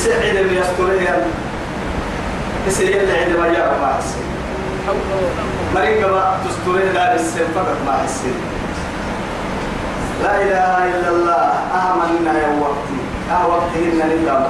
يسعد 0.00 0.36
اللي 0.36 0.60
يستريه 0.60 1.26
يسعد 2.66 2.88
اللي 2.88 3.18
عندما 3.18 3.46
يعرف 3.46 3.80
ما 3.80 3.94
حسين. 3.98 4.24
مريم 5.74 6.00
بقى 6.12 6.34
تستريه 6.48 6.92
دار 6.92 7.14
السن 7.14 7.44
فقط 7.54 7.76
ما 7.86 7.92
حسين. 7.92 8.34
لا 10.22 10.42
إله 10.42 10.84
إلا 10.84 11.08
الله 11.08 11.52
آمنا 11.74 12.32
يا 12.38 12.48
وقتي. 12.60 12.98
آه 13.32 13.48
وقتي 13.48 13.78
إن 13.78 14.08
لله 14.10 14.48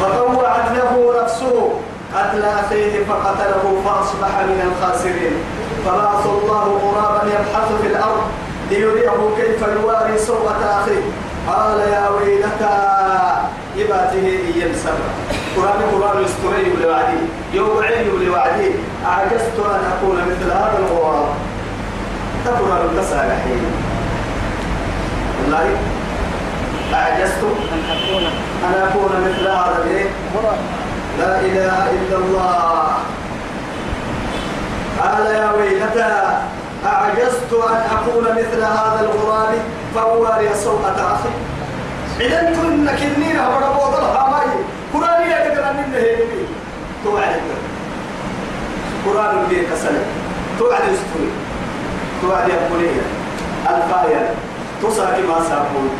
فطوعت 0.00 0.70
له 0.76 1.22
نفسه 1.22 1.70
قتل 2.14 2.44
أخيه 2.44 3.04
فقتله 3.04 3.82
فأصبح 3.84 4.32
من 4.48 4.60
الخاسرين. 4.68 5.34
فبعث 5.86 6.26
الله 6.26 6.80
غرابا 6.84 7.22
يبحث 7.26 7.68
في 7.82 7.86
الأرض 7.86 8.22
ليريه 8.70 9.10
كيف 9.36 9.62
يواري 9.82 10.18
سوءة 10.18 10.82
أخيه. 10.82 11.27
قال 11.48 11.80
يا 11.80 12.08
ويلتى 12.08 12.76
يباته 13.76 14.26
إيام 14.54 14.72
سبع. 14.84 15.08
قرآن 15.56 15.80
قرآن 15.92 16.24
يستري 16.24 16.82
لوعدي. 16.82 17.20
يوعي 17.54 18.04
لوعدي. 18.04 18.70
أعجزت 19.06 19.58
أن 19.58 19.82
أكون 19.92 20.16
مثل 20.16 20.50
هذا 20.50 20.78
الغراب. 20.78 21.28
تقرأ 22.44 22.84
التسالحين 22.84 23.64
والله 25.38 25.76
أعجزت 26.94 27.42
أن 27.72 27.82
أكون. 27.96 28.24
أن 28.64 28.74
أكون 28.88 29.12
مثل 29.26 29.48
هذا 29.48 29.78
الإيه؟ 29.84 30.08
لا 31.18 31.40
إله 31.40 31.90
إلا 31.90 32.16
الله. 32.16 32.88
قال 35.02 35.26
يا 35.26 35.50
ويلتى 35.50 36.38
أعجزت 36.86 37.52
أن 37.52 37.82
أكون 37.96 38.24
مثل 38.24 38.62
هذا 38.62 39.00
الغراب 39.00 39.54
فأواري 39.94 40.54
سوءة 40.54 41.14
أخي. 41.14 41.32
إذا 42.26 42.40
كنك 42.40 43.02
إني 43.02 43.40
أمر 43.40 43.72
بوضلها 43.72 44.28
ماي 44.30 44.50
قرآن 44.94 45.30
يا 45.30 45.48
دقنا 45.48 45.72
من 45.72 45.94
هيني 45.94 46.44
توعد 47.04 47.40
قرآن 49.06 49.46
بيه 49.48 49.62
كسلة. 49.70 50.04
توعد 50.58 50.82
يستوي. 50.82 51.30
توعد 52.22 52.48
يقولي 52.48 52.90
الفاية 53.68 54.30
تصاكي 54.82 55.22
ما 55.22 55.40
سابون 55.48 55.90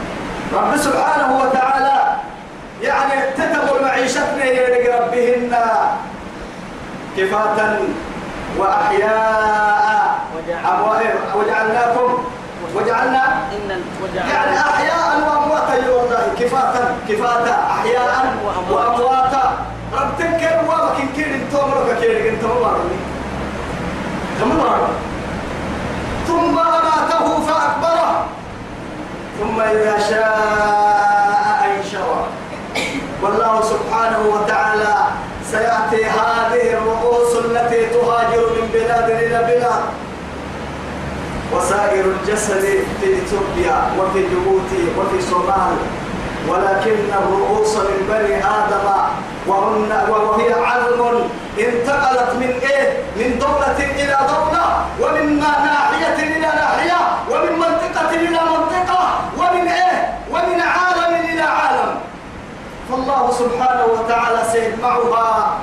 رب 0.54 0.76
سبحانه 0.76 1.38
وتعالى 1.42 2.16
يعني 2.82 3.32
تتبع 3.36 3.80
معيشتنا 3.82 4.44
يا 4.44 5.00
ربهن 5.00 5.52
كفاة 7.16 7.78
وأحياء. 8.58 10.07
وجعلناكم 11.34 12.08
وجعلنا 12.74 13.24
يعني 14.14 14.60
أحياء 14.60 15.20
وأمواتا 15.26 15.74
يا 15.74 15.90
والله 15.90 16.22
كفاة 16.38 16.74
كفاة 17.08 17.46
أحياء 17.70 18.36
وأمواتا. 18.70 19.44
رب 19.92 20.10
تنكر 20.18 20.56
وابك 20.68 21.00
إن 21.00 21.08
كير 21.16 21.34
انتو 21.34 21.58
مرك 21.58 21.98
كير 22.00 22.16
مرة 24.58 24.88
ثم 26.26 26.58
أماته 26.58 27.40
فأكبره. 27.46 28.26
ثم 29.40 29.60
إذا 29.60 29.98
شاء 30.10 31.58
أنشره. 31.64 32.26
والله 33.22 33.62
سبحانه 33.62 34.20
وتعالى 34.34 34.94
سيأتي 35.50 36.04
هذه 36.04 36.72
الرؤوس 36.72 37.32
التي 37.44 37.86
تهاجر 37.86 38.44
من 38.56 38.68
بلاد 38.72 39.10
إلى 39.10 39.38
بلاد. 39.48 39.82
وسائر 41.52 42.04
الجسد 42.04 42.60
في 43.00 43.06
إثيوبيا 43.18 43.91
وفي 43.98 44.20
جيبوتي 44.28 44.82
وفي 44.98 45.22
صومال 45.30 45.77
ولكن 46.48 46.96
الرؤوس 47.12 47.77
من 47.77 48.06
بني 48.08 48.36
آدم 48.36 48.86
وهن 49.46 49.91
وهي 50.10 50.52
عظم 50.52 51.19
انتقلت 51.58 52.31
من 52.41 52.50
إيه؟ 52.62 53.03
من 53.16 53.38
دولة 53.38 53.76
إلى 53.78 54.16
دولة 54.28 54.64
ومن 55.00 55.38
ناحية 55.38 56.14
إلى 56.36 56.41
ناحية 56.41 57.00
ومن 57.31 57.53
منطقة 57.59 58.10
إلى 58.10 58.41
منطقة 58.41 59.20
ومن 59.38 59.69
إيه؟ 59.69 60.19
ومن 60.30 60.60
عالم 60.60 61.15
إلى 61.32 61.42
عالم 61.42 61.94
فالله 62.91 63.30
سبحانه 63.30 63.84
وتعالى 63.84 64.42
سيجمعها 64.53 65.59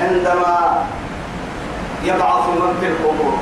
عندما 0.00 0.84
يبعث 2.04 2.46
من 2.48 2.76
في 2.80 2.86
القبور 2.86 3.38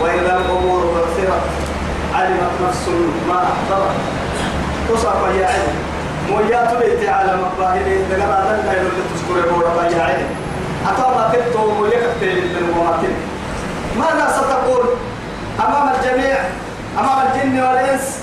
وإذا 0.00 0.36
القبور 0.36 0.94
بعثرت 0.94 1.42
علمت 2.14 2.52
نفس 2.68 2.88
ما 3.28 3.34
أحضرت. 3.34 3.94
تصف 4.88 5.22
يا 5.40 5.46
علم. 5.46 5.74
مويات 6.30 6.74
بيتي 6.74 7.08
على 7.08 7.36
مقاهي 7.36 7.82
دقنا 8.10 8.26
دقنا 8.26 8.72
يلو 8.72 8.88
تذكر 9.14 9.54
بورا 9.54 9.84
يا 9.84 10.02
علم. 10.02 10.28
أتابع 10.88 11.28
تبتو 11.32 11.84
التالي 11.84 12.40
من 12.40 12.70
ماذا 13.98 14.32
ستقول؟ 14.32 14.86
أمام 15.60 15.88
الجميع 15.94 16.36
أمام 16.98 17.18
الجن 17.26 17.62
والإنس 17.62 18.18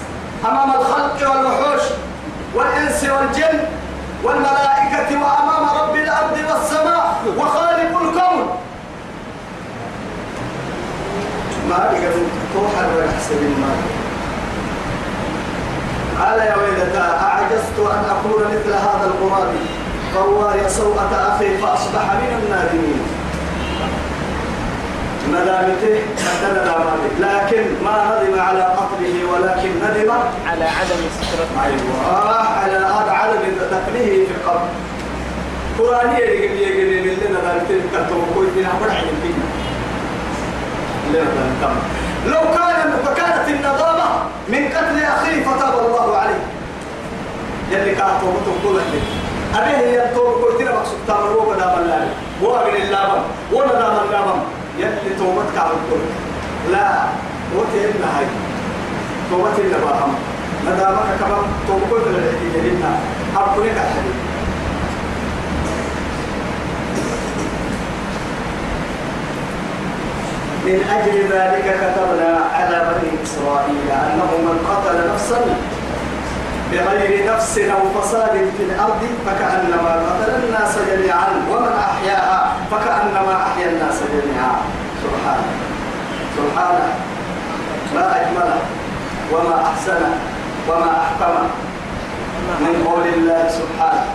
أمام 0.45 0.71
الخلق 0.71 1.29
والوحوش 1.29 1.81
والإنس 2.55 3.03
والجن 3.03 3.59
والملائكة 4.23 5.09
وأمام 5.11 5.63
رب 5.81 5.95
الأرض 5.95 6.37
والسماء 6.49 7.15
وخالق 7.37 7.76
ما 11.69 11.77
بقى 11.91 12.11
توحى 12.53 12.85
ويحسب 12.97 13.37
المال 13.41 13.79
قال 16.19 16.39
يا 16.39 16.55
ويلتى 16.55 16.99
أعجزت 17.21 17.77
أن 17.79 18.03
أكون 18.15 18.43
مثل 18.51 18.73
هذا 18.73 19.11
الغراب 19.13 19.53
فواري 20.13 20.69
سوءة 20.69 21.35
أخي 21.35 21.57
فأصبح 21.57 22.13
من 22.13 22.43
النادمين. 22.43 23.01
ندامته 25.31 26.01
حتى 26.25 26.51
ندامته 26.51 27.09
لكن 27.19 27.63
ما 27.83 28.21
ندم 28.23 28.39
على 28.39 28.63
قتله 28.63 29.15
ولكن 29.33 29.69
ندم 29.69 30.11
على 30.47 30.63
عدم 30.63 31.01
سترة 31.21 31.63
أيوة 31.65 32.37
على 32.59 33.11
عدم 33.11 33.39
دفنه 33.71 34.05
في 34.05 34.31
القبر 34.37 34.67
قرآنية 35.79 36.17
يقول 36.17 36.57
يقول 36.57 37.17
لنا 37.29 37.39
ذلك 37.53 37.81
كتب 37.93 38.23
كويس 38.35 38.49
من 38.57 38.65
عمر 38.65 38.91
عين 38.91 39.33
لو 42.25 42.41
كان 42.41 42.91
فكانت 43.05 43.47
النظامة 43.49 44.05
من 44.49 44.67
قتل 44.75 45.03
أخيه 45.03 45.43
فتاب 45.45 45.73
الله 45.85 46.17
عليه. 46.17 46.39
يلي 47.71 47.95
كانت 47.95 48.11
كل 48.63 48.69
اللي 48.69 49.01
أبيه 49.55 49.77
هي 49.77 50.05
التوبة 50.05 50.45
قلت 50.45 50.61
لك 50.61 50.73
مقصود 50.75 50.97
تامر 51.07 51.27
هو 51.27 51.49
بدام 51.53 51.79
الله 51.79 52.07
وأقل 52.41 52.75
اللابم 52.75 53.21
وندام 53.53 53.95
اللابم 54.05 54.39
يلي 54.79 55.15
توبتك 55.19 55.57
على 55.57 55.69
الكل 55.71 56.03
لا 56.71 56.89
وتهمنا 57.55 58.17
هاي. 58.17 58.25
توبتي 59.31 59.61
اللي 59.61 59.77
باهم. 59.85 60.15
ندامك 60.65 61.07
كمان 61.19 61.43
كل 61.89 62.01
اللي 62.07 62.31
جرينا 62.53 62.91
أبقى 63.35 63.55
لك 63.67 63.71
الحديث 63.71 64.15
من 70.67 70.83
أجل 70.97 71.17
ذلك 71.31 71.65
كتبنا 71.81 72.39
على 72.53 72.77
بني 72.89 73.23
إسرائيل 73.23 73.87
أنه 73.91 74.31
من 74.47 74.57
قتل 74.69 75.13
نفسا 75.13 75.41
بغير 76.71 77.33
نفس 77.33 77.57
أو 77.57 78.01
فساد 78.01 78.31
في 78.57 78.63
الأرض 78.63 79.01
فكأنما 79.25 79.91
قتل 80.09 80.43
الناس 80.43 80.75
جميعا 80.91 81.27
ومن 81.51 81.73
أحياها 81.79 82.53
فكأنما 82.71 83.35
أحيا 83.47 83.69
الناس 83.69 83.99
جميعا. 84.13 84.55
سبحانه 85.03 85.51
سبحانه 86.37 86.87
ما 87.95 88.21
أجمله 88.21 88.59
وما 89.31 89.63
أحسنه 89.71 90.11
وما 90.69 90.91
أحكمه. 91.01 91.47
من 92.59 92.83
قول 92.87 93.07
الله 93.07 93.49
سبحانه. 93.49 94.05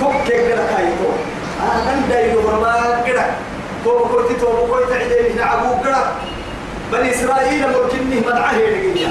فك 0.00 0.28
كده 0.28 0.62
كايتو. 0.76 1.10
أنا 1.62 2.06
دايلو 2.08 2.42
برما 2.42 3.02
كده. 3.06 3.24
تو 3.86 3.98
كنت 3.98 4.40
تو 4.40 4.66
كنت 4.66 4.92
عدي 4.92 5.32
نعبو 5.38 5.82
كده 5.84 6.02
بني 6.92 7.10
إسرائيل 7.10 7.62
ممكنني 7.68 8.20
مدعاه 8.26 8.58
لقيا 8.58 9.08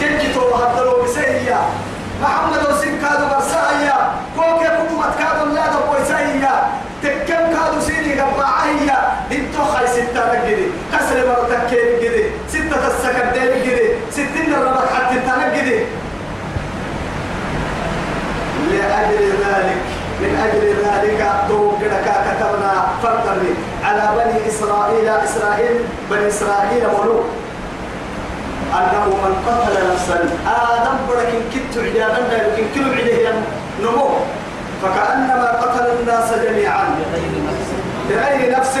كنت 0.00 0.34
تو 0.34 0.54
هدلو 0.54 1.02
بسيا 1.02 1.60
محمد 2.22 2.62
وسين 2.70 2.98
كادو 3.00 3.26
برسايا 3.32 3.96
كوك 4.36 4.60
كتمت 4.60 5.12
كادو 5.18 5.54
لا 5.54 5.66
دو 5.72 5.78
بويسايا 5.88 6.54
تكم 7.02 7.44
كادو 7.54 7.80
سيني 7.80 8.20
قبعايا 8.20 8.98
انتو 9.32 9.64
خاي 9.64 9.86
ستة 9.86 10.22
نجدي 10.32 10.66
كسر 10.92 11.18
مرتك 11.28 11.70
جدي 12.02 12.24
ستة 12.48 12.86
السكر 12.86 13.26
ديل 13.34 13.62
جدي 13.66 13.88
ستين 14.10 14.54
الربط 14.54 14.88
حتى 14.94 15.18
تنجدي 15.28 15.78
لأجل 18.70 19.24
ذلك 19.44 19.82
من 20.20 20.32
أجل 20.44 20.64
ذلك 20.84 21.20
توقدك 21.86 22.08
كتبنا 22.26 22.86
فقري 23.02 23.54
على 23.84 24.10
بني 24.16 24.48
إسرائيل 24.48 25.08
إسرائيل 25.08 25.80
بني 26.10 26.28
إسرائيل 26.28 26.82
ملوك 26.82 27.24
أنه 28.72 29.06
من 29.06 29.34
قتل 29.46 29.92
نفسا 29.92 30.18
آدم 30.46 30.96
إن 31.20 31.42
كنت 31.54 31.78
عجابا 31.78 32.34
لكن 32.34 32.64
كل 32.74 32.90
عليه 32.90 33.32
نمو. 33.82 34.08
فكأنما 34.82 35.50
قتل 35.62 35.86
الناس 36.00 36.32
جميعا. 36.32 36.84
بغير 38.10 38.58
نفس؟ 38.58 38.78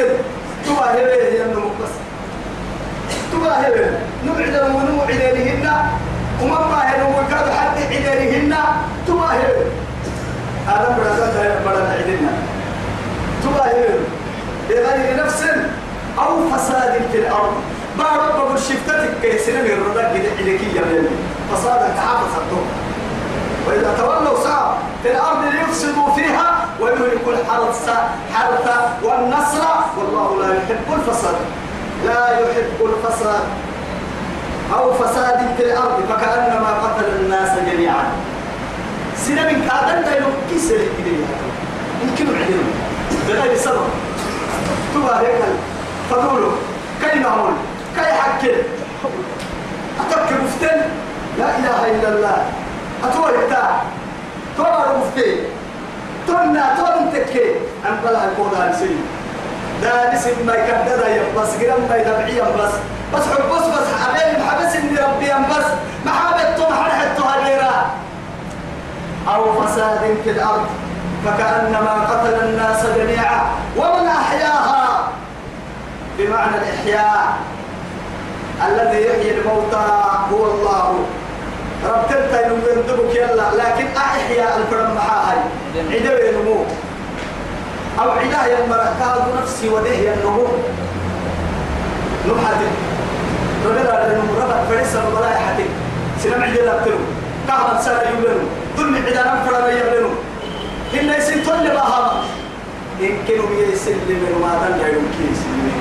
هي 1.32 1.42
النمو 1.42 1.68
بس. 1.68 1.90
تباهر 3.32 3.90
نبعد 4.24 4.70
ونوع 4.74 5.04
إليهن 5.08 5.72
وما 6.42 6.58
باهر 6.58 7.10
وكاد 7.10 7.50
حد 7.52 7.76
إليهن 7.90 8.54
تباهر 9.06 9.54
آدم 10.68 10.96
برك 10.96 11.62
برك 11.66 11.88
عدنا 11.90 12.55
تباهر 13.46 13.98
بغير 14.68 15.24
نفس 15.24 15.44
أو 16.18 16.50
فساد 16.50 17.02
في 17.12 17.18
الأرض. 17.18 17.54
ما 17.98 18.04
رب 18.04 18.48
برشفتك 18.48 19.10
كيسنا 19.22 19.62
من 19.62 19.70
الرداء 19.70 20.32
إليك 20.40 20.60
يا 20.74 20.82
بني. 20.82 21.08
فسادا 21.52 21.88
كحافظ 21.96 22.40
الدور 22.42 22.66
وإذا 23.66 23.94
تولوا 23.98 24.44
سعوا 24.44 24.74
في 25.02 25.10
الأرض 25.10 25.38
ليفسدوا 25.52 26.14
فيها 26.16 26.66
ويهلكوا 26.80 27.32
الحرث 27.32 27.90
حرث 28.34 28.66
والنصر. 29.02 29.64
والله 29.98 30.46
لا 30.46 30.54
يحب 30.54 30.88
الفساد. 30.98 31.36
لا 32.06 32.40
يحب 32.40 32.78
الفساد. 32.86 33.44
أو 34.74 34.92
فساد 34.92 35.38
في 35.56 35.62
الأرض. 35.62 35.98
فكأنما 36.08 36.70
قتل 36.84 37.08
الناس 37.20 37.50
جميعا. 37.72 38.04
سنة 39.16 39.42
من 39.42 39.68
كادن 39.68 40.02
لا 40.02 40.16
يمكن 40.16 40.58
سنة 40.68 40.86
يمكن 42.02 42.26
عدلهم 42.26 42.85
بغير 43.28 43.56
سبب. 43.56 43.88
تبا 44.94 45.20
هيك 45.20 45.42
فقولوا 46.10 46.52
كي 47.02 47.18
معمول 47.18 47.52
كي 47.96 48.12
حكي 48.12 48.52
أتبكي 50.00 50.34
مفتن؟ 50.44 50.80
لا 51.38 51.58
إله 51.58 51.86
إلا 51.86 52.08
الله. 52.08 52.44
أتوى 53.04 53.30
يبتاع 53.30 53.82
تورا 54.56 54.98
مفتي 54.98 55.40
تنا 56.26 56.76
تون 56.76 57.12
تكي 57.12 57.50
أن 57.86 57.96
بلا 58.04 58.24
يقول 58.24 58.54
هذا 58.56 58.76
سيء 58.78 59.00
دا 59.82 60.14
اسم 60.14 60.46
ما 60.46 60.54
يكدر 60.54 61.08
يا 61.08 61.22
بس 61.36 61.48
قرم 61.48 61.86
ما 61.90 61.96
يدبعي 61.96 62.40
بس 62.40 62.72
بس 63.14 63.22
حب 63.22 63.50
بس 63.50 63.62
بس 63.62 63.86
حبيب 64.02 64.42
حبس 64.46 64.76
إني 64.76 64.98
ربي 64.98 65.26
بس 65.50 65.66
محابة 66.06 66.56
توم 66.56 66.74
حرحت 66.74 67.20
هاليرا 67.20 67.86
أو 69.28 69.62
فساد 69.62 70.16
في 70.24 70.30
الأرض. 70.30 70.66
فكأنما 71.26 71.94
قتل 72.10 72.48
الناس 72.48 72.86
جميعا 72.96 73.40
ومن 73.76 74.06
أحياها 74.06 75.08
بمعنى 76.18 76.56
الإحياء. 76.56 77.36
الذي 78.66 79.00
يحيي 79.06 79.38
الموتى 79.38 79.86
هو 80.32 80.44
الله. 80.44 80.94
رب 81.84 82.06
تلتا 82.08 82.46
يندبك 82.46 83.14
يلا 83.14 83.46
لكن 83.58 83.86
أحيا 83.96 84.56
الفرم 84.56 84.94
محاهي. 84.94 85.38
عدو 85.76 86.16
ينمو 86.26 86.64
أو 88.00 88.10
عدا 88.10 88.42
يمركاد 88.54 89.22
نفسي 89.42 89.68
وديه 89.68 90.14
النمو. 90.14 90.46
نمحتي 92.26 92.68
ربنا 93.66 93.92
لنمو 94.08 94.34
ربا 94.42 94.64
فريسا 94.68 95.02
ولا 95.14 95.30
يحتي 95.30 95.66
سنم 96.22 96.42
عدي 96.42 96.60
لابتلو 96.60 96.98
كهرا 97.48 97.80
سنة 97.80 98.02
يبلنو 98.02 98.46
ظلم 98.76 98.96
عدا 98.96 99.22
نمفر 99.24 99.70
يبلنو 99.70 100.10
إن 100.94 101.08
يسن 101.08 101.42
تل 101.44 101.66
إن 103.00 103.18
كانوا 103.28 103.50
يسلم 103.72 104.40
ما 104.42 104.68
دل 104.68 104.80
يمكن 104.88 105.32
يسلم 105.32 105.72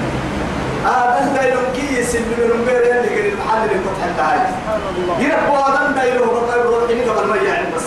هذا 0.86 1.32
لا 1.36 1.44
يمكن 1.48 1.96
يسلم 1.96 2.24
من 2.38 2.66
غير 2.68 2.82
اللي 2.82 3.10
قال 3.10 3.32
المحل 3.32 3.70
اللي 3.70 3.80
سبحان 3.86 4.40
الله. 4.98 5.20
يربوا 5.20 5.58
هذا 5.58 5.94
لا 5.96 6.04
يروح 6.04 6.44
بقى 6.44 6.60
يروح 6.60 6.90
إني 6.90 7.04
قبل 7.10 7.28
ما 7.30 7.36
يعني 7.36 7.68
بس. 7.76 7.84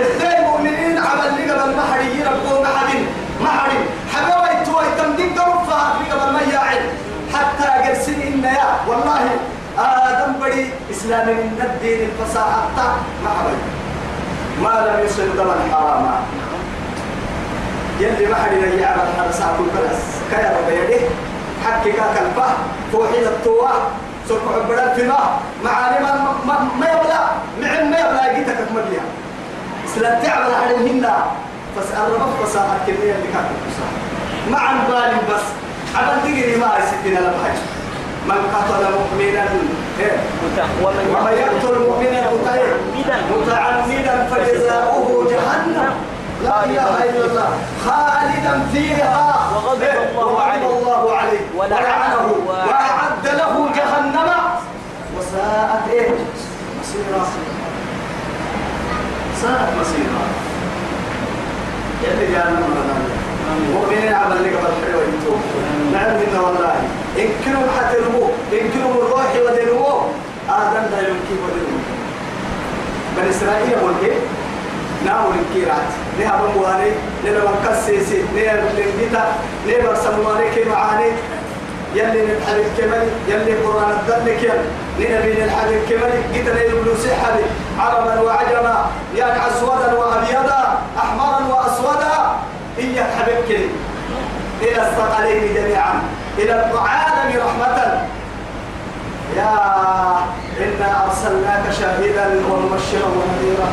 اثنين 0.00 0.40
مؤمنين 0.46 0.98
عمل 0.98 1.34
لي 1.36 1.52
قبل 1.52 1.76
ما 1.76 1.82
حد 1.92 2.04
يربوا 2.04 2.60
ما 2.62 2.68
حد. 2.78 2.98
ما 3.42 3.48
حد 3.48 3.70
حبوا 4.14 4.60
يتوه 4.62 4.82
تمدين 4.98 5.38
قرب 5.38 5.64
فهد 5.64 5.92
لي 6.02 6.12
قبل 6.12 6.32
ما 6.32 6.40
يعني 6.52 6.86
حتى 7.34 7.88
قرسين 7.88 8.20
إن 8.22 8.44
يا. 8.44 8.70
والله 8.88 9.20
آدم 9.78 10.32
بدي 10.32 10.66
إسلام 10.90 11.26
من 11.28 11.60
الدين 11.64 12.08
الفصاحة 12.08 12.96
ما 13.24 13.30
حبي 13.30 13.77
ما 14.62 14.86
لم 14.86 15.06
يصل 15.06 15.36
دما 15.36 15.54
حراما. 15.72 16.20
يلي 18.00 18.26
ما 18.26 18.34
حد 18.34 18.52
يعمل 18.52 19.08
حرسا 19.18 19.46
كل 19.58 19.64
بلس. 19.64 20.00
كيا 20.30 20.56
رب 20.58 20.68
يديه 20.72 21.06
حكي 21.66 21.92
كاك 21.92 22.22
الفه 22.22 22.48
فوحيد 22.92 23.22
التوه 23.26 23.70
سوف 24.28 24.40
عبرات 24.56 24.94
في 24.96 25.02
ما. 25.06 25.18
معاني 25.64 26.04
ما 26.04 26.34
ما, 26.80 26.86
يبلا 26.86 27.20
معن 27.62 27.90
ما 27.90 27.98
يبلا 27.98 28.34
جيتك 28.38 28.58
مبيا 28.70 29.00
إسلام 29.86 30.22
تعمل 30.22 30.54
عليهن 30.54 31.10
فاسأل 31.76 32.12
رب 32.20 32.46
فساحة 32.46 32.76
كمية 32.86 33.12
اللي 33.14 33.28
كانت 33.32 33.48
مع 34.50 34.72
البال 34.72 35.16
بس. 35.34 35.42
عمل 35.96 36.22
تجري 36.24 36.56
ما 36.56 36.72
يستين 36.78 37.14
لبهاي 37.14 37.52
من 38.28 38.40
قتل 38.54 38.82
مؤمنا 38.98 39.44
إيه؟ 40.00 40.16
ومن 40.82 41.32
يقتل 41.42 41.78
مؤمنا 41.88 42.22
متعمدا 43.30 44.14
فجزاؤه 44.30 45.08
جهنم. 45.30 45.92
لا 46.44 46.64
إله 46.64 46.96
إلا 47.04 47.24
الله 47.24 47.50
خالدا 47.86 48.54
فيها. 48.72 49.50
وغضب 49.54 49.82
إيه؟ 49.82 50.08
الله 50.20 50.24
وغضب 50.24 50.40
عليه. 50.40 50.66
الله 50.78 51.16
عليه 51.16 51.40
ولعنه 51.56 52.26
وأعد 52.46 53.24
له 53.24 53.54
جهنم. 53.76 54.30
وساءت 55.16 55.84
إيه؟ 55.90 56.10
مصيرا 56.80 57.22
ساءت 59.42 59.70
مصيرا 59.80 60.24
جانا 62.32 62.50
من 62.50 63.74
مؤمنين 63.74 64.14
عمل 64.14 64.44
لك 64.44 64.52
بالحلوة 64.52 65.02
انتو 65.04 65.32
نعم 65.92 66.44
والله. 66.44 66.76
إن 67.18 67.28
كنوا 67.44 67.68
حتى 67.78 67.96
نمو 68.00 68.24
إن 68.52 68.70
كنوا 68.72 69.02
الروح 69.02 69.30
ودنمو 69.36 69.88
آدم 70.48 70.84
لا 70.92 70.98
يمكن 71.08 71.36
ودنمو 71.44 71.78
بني 73.16 73.30
إسرائيل 73.30 73.78
والكي 73.84 74.16
ناو 75.06 75.30
الكيرات 75.30 75.88
نها 76.20 76.40
بمواني 76.42 76.90
نها 77.24 77.40
بمكسيسي 77.44 78.22
نها 78.34 78.54
بلنجيتا 78.54 79.24
نها 79.66 79.78
برسمواني 79.82 80.50
كي 80.54 80.64
معاني 80.64 81.10
يلي 81.94 82.22
نتحرك 82.26 82.66
كمالي 82.78 83.10
يلي 83.28 83.54
قرآن 83.54 83.90
الدنك 83.90 84.42
يلي 84.42 85.08
لنبي 85.08 85.44
الحبيب 85.44 85.80
كمالي 85.90 86.18
قيت 86.34 86.48
لي 86.48 86.68
بلوسي 86.82 87.14
حبيب 87.14 87.46
عربا 87.78 88.20
وعجما. 88.20 88.86
يعني 89.16 89.40
أسودا 89.48 89.94
وأبيضا. 89.98 90.78
أحمرا 90.98 91.40
وأسودا. 91.54 92.36
إياك 92.78 93.06
حبيبك. 93.18 93.70
إلى 94.62 94.82
الثقلين 94.82 95.54
جميعا. 95.54 96.02
إلى 96.38 96.70
العالم 96.72 97.30
رحمة. 97.46 97.78
يا 99.36 99.54
إنا 100.58 101.06
أرسلناك 101.06 101.64
شاهدا 101.80 102.26
ومبشرا 102.50 103.08
ونذيرا. 103.18 103.68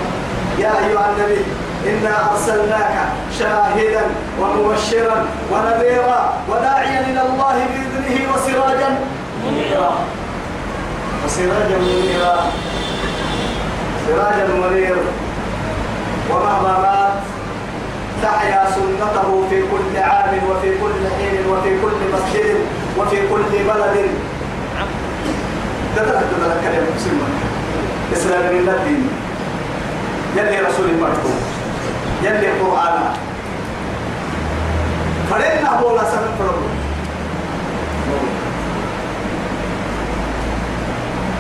يا 0.60 0.72
أيها 0.86 1.06
النبي 1.12 1.42
إنا 1.88 2.32
أرسلناك 2.32 2.96
شاهدا 3.40 4.06
ومبشرا 4.42 5.26
ونذيرا 5.52 6.34
وداعيا 6.50 7.00
إلى 7.00 7.22
الله 7.22 7.56
بإذنه 7.70 8.34
وسراجا 8.34 8.90
منيرا. 9.46 9.92
وسراجا 11.26 11.78
منيرا. 11.78 12.36
سراجا 14.08 14.46
منير. 14.48 14.98
ومهما 16.30 16.74
مات 16.84 17.22
تحيا 18.24 18.72
سنته 18.76 19.48
في 19.50 19.62
كل 19.72 19.98
عام 19.98 20.34
وفي 20.50 20.70
كل 20.82 21.00
حين 21.18 21.36
وفي 21.50 21.72
كل 21.82 22.00
مسجد 22.14 22.56
وفي 22.98 23.18
كل 23.28 23.44
بلد. 23.68 23.96
تترك 25.96 26.24
تترك 26.32 26.58
كلمة 26.64 26.90
مسلمة 26.96 27.28
إسلام 28.14 28.46
من 28.56 28.70
الدين. 28.70 29.10
يلي 30.38 30.60
رسول 30.60 30.88
مرتو 31.02 31.30
يلي 32.24 32.48
قرآن. 32.48 33.14
فرينا 35.32 35.70
هو 35.80 35.96
لا 35.96 36.04
فرق 36.04 36.60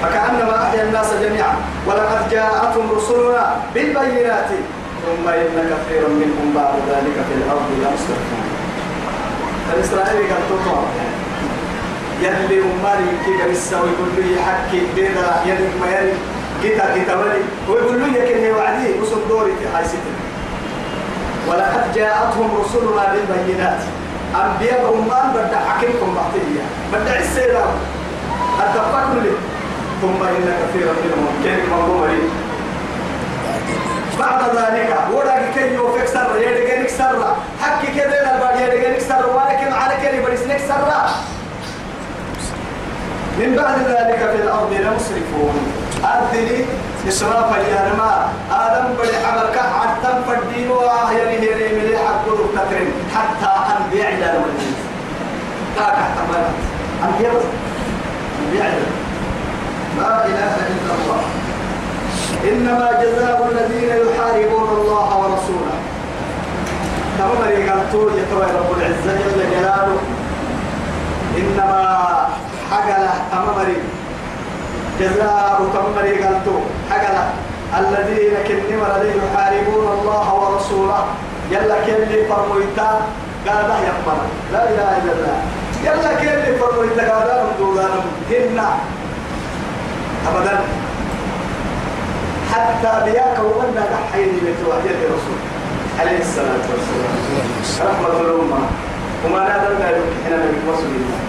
فكأنما 0.01 0.63
أحيا 0.63 0.84
الناس 0.84 1.13
جميعا. 1.13 1.55
ولقد 1.88 2.29
جاءتهم 2.32 2.91
رسلنا 2.98 3.55
بالبينات. 3.74 4.50
ثم 5.05 5.27
إن 5.29 5.57
كثيرا 5.71 6.07
منهم 6.07 6.53
بعد 6.55 6.75
ذلك 6.89 7.15
في 7.27 7.33
الأرض 7.38 7.67
لمسرفون 7.77 8.45
الإسرائيلي 9.74 10.24
قال 10.31 10.43
تطوع. 10.50 10.83
يلي 12.21 12.62
أمالي 12.62 13.09
كي 13.25 13.41
قال 13.41 13.51
السوي 13.51 13.89
يقول 13.93 14.09
لي 14.17 14.41
حكي 14.41 14.81
بيدا 14.95 15.41
يلي 15.45 15.67
ما 15.81 15.88
يلي 15.95 16.13
جيتا 16.62 16.95
جيتا 16.95 17.15
ولي. 17.15 17.41
ويقول 17.69 18.00
لي 18.01 18.19
يكن 18.19 18.38
هي 18.43 18.51
وعدي 18.51 19.00
وصل 19.01 19.27
دوري 19.29 19.51
في 19.51 19.88
ستة. 19.88 20.13
ولقد 21.47 21.93
جاءتهم 21.95 22.50
رسلنا 22.62 23.13
بالبينات. 23.13 23.81
أنبياء 24.35 24.93
أمان 24.93 25.33
بدأ 25.33 25.59
حكيمكم 25.69 26.15
بعطية 26.15 26.63
بدأ 26.93 27.19
السيرة. 27.19 27.65
التفكر 28.59 29.19
لي. 29.24 29.35
ثم 30.01 30.24
إن 30.24 30.47
كثيرا 30.62 30.93
منهم. 31.03 31.33
كيف 31.43 31.74
منظومة 31.74 32.07
بعد 34.19 34.41
ذلك. 34.55 34.89
وراك 35.13 35.43
كي 35.55 35.74
يوفك 35.74 36.07
سر 36.07 36.29
يدقنك 36.41 36.89
سر. 36.89 37.36
حكي 37.62 37.88
كذا 37.95 38.36
البعد 38.36 38.60
يدقنك 38.60 39.00
سر. 39.00 39.25
ولكن 39.36 39.74
على 39.74 39.93
كلي 40.01 40.22
برسنك 40.22 40.60
سر. 40.67 40.91
من 43.39 43.55
بعد 43.55 43.77
ذلك 43.79 44.19
في 44.31 44.38
الأرض 44.43 44.74
لمسرفون 44.74 45.55
أدلي 46.03 46.65
إسراف 47.07 47.50
اليارما 47.60 48.29
آدم 48.51 48.93
بدي 48.93 49.17
عمل 49.25 49.48
كحد 49.55 49.89
تم 50.03 50.17
فردين 50.27 50.72
وآهيري 50.72 51.39
هيري 51.39 51.75
ملي 51.75 51.98
حق 51.98 52.25
تكرم. 52.55 52.91
حتى 53.15 53.51
أنبياء 53.75 54.13
إلى 54.13 54.31
المدينة. 54.31 54.79
تاك 55.75 55.93
حتى 55.93 56.22
أنبياء 57.03 57.43
أنبياء 58.39 58.74
لا 60.00 60.25
إله 60.25 60.53
إلا 60.72 60.93
الله. 60.98 61.22
إنما 62.44 62.92
جزاء 63.04 63.50
الذين 63.51 63.89
يحاربون 63.89 64.70
الله 64.77 65.08
ورسوله. 65.18 65.77
كما 67.18 67.46
قالتوا 67.72 68.12
يتوى 68.12 68.46
رب 68.60 68.70
العزة 68.77 69.13
جل 69.24 69.39
جلاله. 69.51 69.98
إنما 71.38 71.82
حقله 72.72 73.13
أمامري 73.34 73.77
جزاء 75.00 75.58
كمري 75.74 76.24
قالتوا 76.24 76.60
حقله 76.89 77.25
الذين 77.80 78.34
كنمر 78.48 78.89
الذين 78.96 79.22
يحاربون 79.24 79.88
الله 80.00 80.34
ورسوله. 80.34 81.06
يلا 81.51 81.75
كل 81.86 82.25
فرمويتا 82.30 83.01
قال 83.48 83.68
ده 83.68 83.77
يقبل 83.80 84.20
لا 84.54 84.63
إله 84.70 84.89
إلا 84.98 85.12
الله. 85.12 85.38
يلا 85.84 86.12
كل 86.22 86.60
فرمويتا 86.60 87.04
قال 87.12 87.27
لهم 87.27 87.50
دولانهم 87.60 88.12
هن. 88.30 88.60
أبدا. 90.27 90.85
حتى 92.55 93.12
بياك 93.12 93.38
ومنا 93.39 93.83
نحيي 93.93 94.25
بتوحيد 94.25 94.97
الرسول 95.05 95.39
عليه 96.00 96.19
الصلاة 96.19 96.65
والسلام. 96.71 97.15
رحمة 97.91 98.21
الأمة. 98.21 98.59
وما 99.25 99.39
نادر 99.39 99.74
ذلك 99.83 100.03
حين 100.24 100.33
نبي 100.33 100.71
وصل 100.71 100.83
الله 100.83 101.19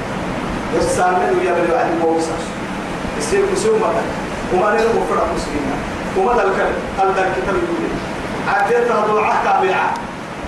والسامن 0.75 1.39
ويا 1.39 1.53
بني 1.53 1.73
واحد 1.75 1.91
موسى. 2.03 2.37
يصير 3.19 3.43
كسومة 3.53 3.89
وما 4.53 4.71
نادر 4.71 4.89
مفرع 4.99 5.25
مسلمين. 5.37 5.79
وما 6.19 6.33
ذلك 6.33 6.59
قال 6.99 7.09
ذلك 7.17 7.33
كتاب 7.37 7.55
يقول. 7.55 7.93
عديت 8.49 8.93
ضوعة 9.11 9.45
كابعة 9.45 9.91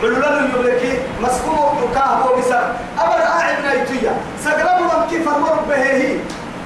علولا 0.02 0.40
يملكي 0.40 0.98
مسكوم 1.22 1.78
وكاه 1.82 2.26
وبسر 2.26 2.72
أبدا 2.98 3.26
أعب 3.26 3.64
نايتويا 3.64 4.12
سقرب 4.44 4.80
من 4.80 5.06
كيف 5.10 5.28
المر 5.28 5.58
به 5.68 5.82
هي. 5.82 6.16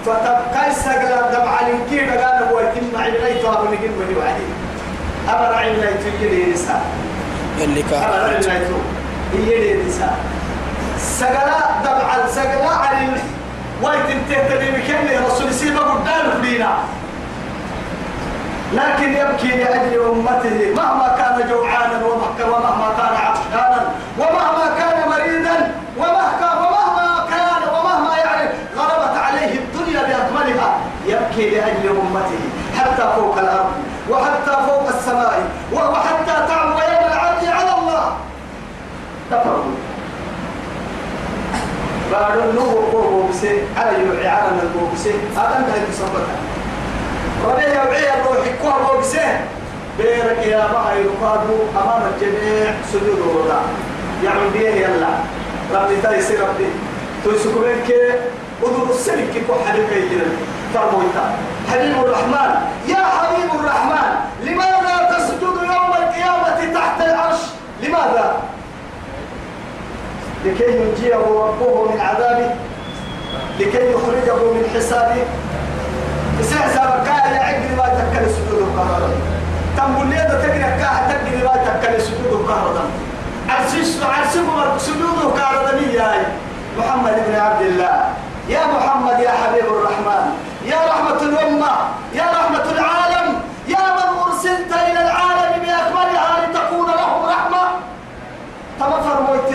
فتبقى 0.07 0.75
سقلا 0.75 1.21
دمع 1.33 1.61
لنكي 1.69 2.05
بقال 2.07 2.43
هو 2.53 2.61
يتم 2.61 3.01
عبنيتو 3.03 3.53
أبو 3.53 3.65
نجين 3.65 3.93
بني 3.99 4.17
واحد 4.19 4.41
أبدا 5.29 5.57
عبنيتو 5.57 6.09
يلي 6.25 6.53
نساء. 6.53 6.83
اللي 7.61 7.83
كان 7.83 8.03
أبدا 8.03 8.25
عبنيتو 8.53 8.77
يلي 9.35 9.83
نساء. 9.85 10.17
سقلا 10.99 11.59
دمع 11.85 12.27
سقلا 12.27 12.71
علي 12.71 13.09
ويتم 13.83 14.19
تهتدي 14.31 14.71
بكل 14.71 15.25
رسول 15.27 15.55
سيما 15.55 15.81
قدام 15.81 16.43
فينا 16.43 16.69
لكن 18.73 19.13
يبكي 19.13 19.49
لأجل 19.49 20.01
أمته 20.11 20.75
مهما 20.77 21.09
كان 21.19 21.49
جوعانا 21.51 22.05
ومهما 22.07 22.89
كان 22.99 23.15
عطشانا 23.27 23.87
ومهما 24.19 24.67
كان 24.79 25.09
مريضا 25.11 25.71
ومهما 25.99 26.55
ومهما 26.61 27.27
كان 27.31 27.63
ومهما 27.75 28.17
يعني 28.17 28.51
غلبت 28.77 29.17
عليه 29.17 29.59
الدنيا 29.59 30.01
بأكملها 30.03 30.77
يبكي 31.07 31.51
لأجل 31.51 31.89
أمته 31.89 32.41
حتى 32.81 33.13
فوق 33.17 33.39
الأرض 33.39 33.73
وحتى 34.13 34.55
فوق 34.69 34.89
السماء 34.89 35.35
وحتى 35.73 36.37
تعلو 36.49 36.71
يوم 36.71 37.05
العرض 37.13 37.45
على 37.45 37.73
الله. 37.79 38.05
تفرقوا. 39.31 39.77
بعد 42.13 42.39
النور 42.39 42.75
قوة 42.93 43.29
بسي 43.31 43.63
على 43.77 44.05
يوعي 44.05 44.29
على 44.29 44.49
النور 44.49 44.89
بسي 44.95 45.15
هذا 45.37 45.55
أنت 45.59 45.69
يتصبتها 45.77 46.37
ربيع 47.45 47.85
وعي 47.89 48.21
الروح 48.21 48.47
كوه 48.63 49.03
بيرك 49.99 50.47
يا 50.47 50.59
ما 50.73 50.93
يقادوا 51.05 51.63
أمام 51.83 52.03
الجميع 52.15 52.75
سجود 52.93 53.19
الرضا 53.19 53.61
يعني 54.25 54.51
بيه 54.53 54.69
يلا. 54.69 55.09
ربي 55.75 55.97
تايسي 56.03 56.37
ربي. 56.37 56.69
تويسكوين 57.25 57.77
كي 57.87 58.11
أذن 58.63 58.91
السلك 58.91 59.31
كي 59.33 59.41
حبيب 59.69 59.93
يجري. 59.93 60.37
فرمويتا 60.75 61.25
حبيب 61.73 62.05
الرحمن. 62.05 62.51
يا 62.89 63.05
حبيب 63.05 63.51
الرحمن 63.61 64.11
لماذا 64.43 65.17
تسجد 65.17 65.43
يوم 65.43 65.93
القيامة 66.03 66.75
تحت 66.75 67.01
العرش 67.01 67.41
لماذا 68.03 68.35
لكي 70.45 70.77
ينجيه 70.77 71.17
ربه 71.17 71.93
من 71.93 72.01
عذابه 72.01 72.51
لكي 73.59 73.93
يخرجه 73.93 74.35
من 74.35 74.71
حسابه. 74.75 75.25
يسيح 76.41 76.69
سابقا 76.69 77.31
يا 77.35 77.41
عقل 77.41 77.77
ما 77.77 77.85
تكل 77.85 78.31
سجود 78.31 78.59
القهر. 78.59 79.11
تنقل 79.77 80.07
لي 80.07 80.17
هذا 80.17 80.43
تقرأ 80.43 80.71
كاه 80.81 81.09
تقرا 81.09 81.45
ما 81.45 81.81
تكل 81.81 82.03
سجود 82.03 82.33
القهر. 82.33 82.75
عرسيش 83.49 83.89
عرسكم 84.03 84.79
سجود 84.79 85.19
القهر 85.23 85.83
يا 85.95 86.27
محمد 86.79 87.15
بن 87.29 87.35
عبد 87.35 87.63
الله. 87.63 88.05
يا 88.49 88.67
محمد 88.67 89.21
يا 89.21 89.31
حبيب 89.31 89.65
الرحمن. 89.65 90.25
يا 90.65 90.79
رحمة 90.89 91.23
الأمة. 91.23 91.73
يا 92.15 92.25
رحمة 92.25 92.67
العالم 92.73 93.41
يا 93.69 93.79
من 93.97 94.09
أرسلت 94.27 94.73
إلى 94.73 95.01
العالم 95.07 95.63
بأكملها 95.63 96.47
لتكون 96.47 96.87
لهم 96.87 97.27
رحمة 97.27 97.63
تما 98.81 99.01
فرموت 99.01 99.53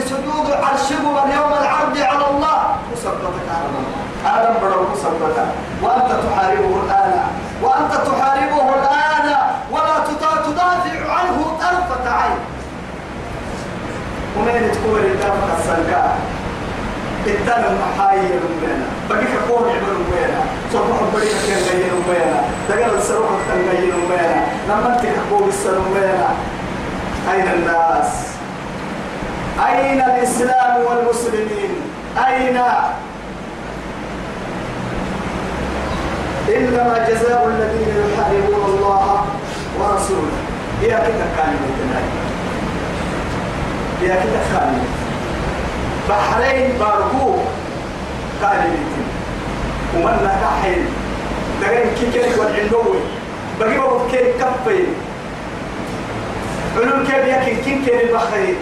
عرشكم 0.87 1.31
يوم 1.35 1.53
العرض 1.61 1.97
على 1.97 2.25
الله. 2.31 2.59
مسبتك 2.93 3.47
على 3.55 3.65
الله. 3.69 3.85
آدم 4.25 4.53
برو 4.61 4.87
مسبتا 4.93 5.45
وأنت 5.83 6.11
تحاربه 6.25 6.73
الآن. 6.83 7.13
وأنت 7.63 7.93
تحاربه 7.93 8.67
الآن. 8.79 9.27
ولا 9.71 9.95
تدافع 10.45 11.11
عنه 11.11 11.57
طرفة 11.59 12.11
عين. 12.11 12.39
ومن 14.37 14.71
تكون 14.71 14.99
الدافع 14.99 15.57
السنكاء 15.59 16.17
الدم 17.27 17.77
محايا 17.81 18.39
رمينا 18.43 18.85
بقيك 19.09 19.33
قول 19.49 19.69
عبر 19.69 19.91
رمينا 19.99 20.41
صبح 20.73 20.97
بريك 21.13 21.35
كان 21.47 21.61
غير 21.63 21.91
رمينا 21.93 22.41
دقل 22.69 22.97
السروح 22.97 23.29
كان 23.49 23.61
غير 23.71 23.93
رمينا 23.93 24.45
لما 24.69 24.93
أنت 24.93 25.05
حقوق 25.05 25.47
السرمينا 25.47 26.29
أين 27.33 27.47
الناس؟ 27.47 28.26
أين 29.57 30.01
الإسلام 30.01 30.77
والمسلمين؟ 30.85 31.71
أين؟ 32.27 32.57
إنما 36.55 37.05
جزاء 37.09 37.47
الذين 37.47 37.89
يحاربون 38.13 38.63
الله 38.69 39.25
ورسوله. 39.79 40.37
يا 40.83 40.97
كده 40.97 41.27
كان 41.37 41.55
يا 44.01 44.15
كده 44.15 44.41
كان 44.53 44.79
بحرين 46.09 46.77
باركو 46.79 47.35
كان 48.41 48.75
ومن 49.95 50.29
كحين. 50.43 50.85
دقين 51.61 51.87
كيكيك 51.99 52.37
والعنوي 52.39 52.99
بقي 53.59 53.77
بابو 53.77 54.07
كيك 54.11 54.35
كفين. 54.39 54.87
علوم 56.77 57.05
كيف 57.05 57.25
يكن 57.27 57.55
كين 57.65 57.99
البخرين 57.99 58.55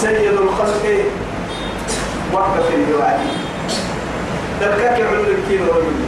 سيد 0.00 0.32
الخلق 0.32 1.04
وقف 2.32 2.74
الوعي 2.74 3.18
دلكك 4.60 5.06
علو 5.10 5.22
الكيل 5.22 5.60
رجل 5.60 5.98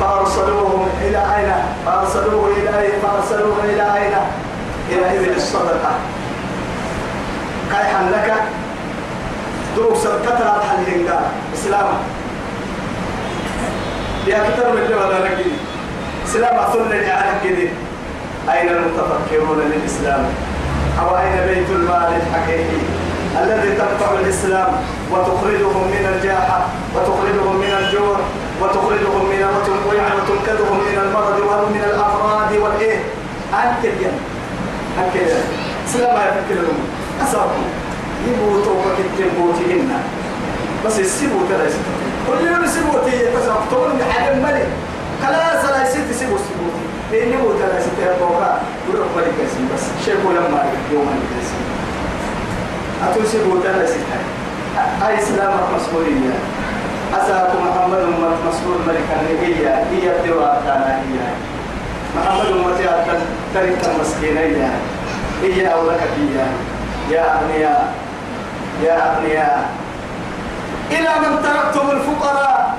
فأرسلوهم 0.00 0.88
إلى 1.02 1.18
أين؟ 1.18 1.52
فأرسلوه 1.86 2.48
إلى 2.56 2.80
أين؟ 2.80 2.92
فأرسلوه 3.02 3.56
إلى 3.64 3.82
أين؟ 3.82 4.14
إلى 4.90 5.18
إبل 5.18 5.36
الصدقة. 5.36 5.92
كاي 7.72 8.10
لك. 8.12 8.34
دروس 9.76 10.06
الكترة 10.06 10.62
حل 10.68 10.92
هنگا 10.92 11.20
إسلام. 11.54 11.86
يا 14.26 14.38
كتر 14.38 14.72
من 14.72 14.86
جوا 14.88 15.12
ذلك 15.12 15.46
إسلام 16.26 16.56
أصل 16.56 16.88
لعالم 16.90 17.38
كده 17.44 17.68
أين 18.52 18.68
المتفكرون 18.68 19.60
للإسلام؟ 19.60 20.24
أو 21.00 21.16
أين 21.16 21.36
بيت 21.48 21.70
المال 21.70 22.20
الحقيقي 22.20 22.80
الذي 23.42 23.70
ترفع 23.76 24.12
الإسلام 24.20 24.68
وتخرجهم 25.12 25.84
من 25.94 26.04
الجاحة 26.14 26.66
وتخرجهم 26.94 27.56
من 27.56 27.72
الجور 27.80 28.16
وتخرجهم 28.62 29.24
من 29.30 29.38
يعني 29.96 30.14
وتنقذهم 30.14 30.78
من 30.78 30.98
المرض 31.04 31.40
وهم 31.48 31.72
من 31.72 31.84
الأفراد 31.84 32.56
والإيه؟ 32.62 32.98
أنت 33.54 33.84
الجنة 33.84 34.20
أنت 34.98 35.14
الجنة 35.14 35.44
سلام 35.92 36.16
يا 36.16 36.30
فكر 36.30 36.54
الأمور 36.54 36.88
أسرهم 37.22 37.64
يموتوا 38.26 38.74
وكتب 38.74 39.30
موتهن. 39.38 39.90
بس 40.86 40.98
السبو 40.98 41.38
ترى 41.48 41.68
كل 42.26 42.46
يوم 42.46 42.64
يسيبوا 42.64 43.04
تيجي 43.04 43.24
بس 43.36 43.48
اقتلوا 43.48 43.88
من 43.88 44.04
حق 44.12 44.30
الملك. 44.30 44.68
خلاص 45.22 45.64
لا 45.64 45.88
يصير 45.88 46.02
يسيبوا 46.10 46.36
السبو 46.36 46.66
إني 47.12 47.36
هو 47.42 47.48
ترى 47.58 47.80
ستة 47.80 48.18
بوكا 48.20 48.58
بروح 48.88 49.06
ملك 49.16 49.34
اسم 49.46 49.68
بس. 49.74 49.84
شيء 50.04 50.18
ولا 50.26 50.40
ما 50.40 50.62
يوم 50.92 51.06
ملك 51.06 51.30
اسم 51.42 51.58
أتوسي 53.06 53.38
هو 53.38 53.58
ترى 53.58 53.86
ستة 53.86 54.18
أي 55.06 55.18
إسلام 55.18 55.52
مسؤولية. 55.76 56.34
أساكم 57.14 57.58
محمد 57.66 57.98
أمة 57.98 58.28
مسؤول 58.48 58.76
ملك 58.88 59.06
النبي 59.20 59.54
هي 59.54 60.16
الدواء 60.16 60.62
كان 60.66 60.82
هي 60.82 61.18
محمد 62.16 62.46
أمة 62.46 62.76
ترك 63.54 63.78
المسكينية 63.94 64.70
هي 65.42 65.72
أولك 65.72 66.00
هي 66.18 66.36
يا 67.10 67.22
أغنياء. 67.34 67.94
يا 68.82 69.12
أغنياء. 69.12 69.68
إلى 70.90 71.08
من 71.22 71.42
تركتم 71.42 71.90
الفقراء. 71.90 72.74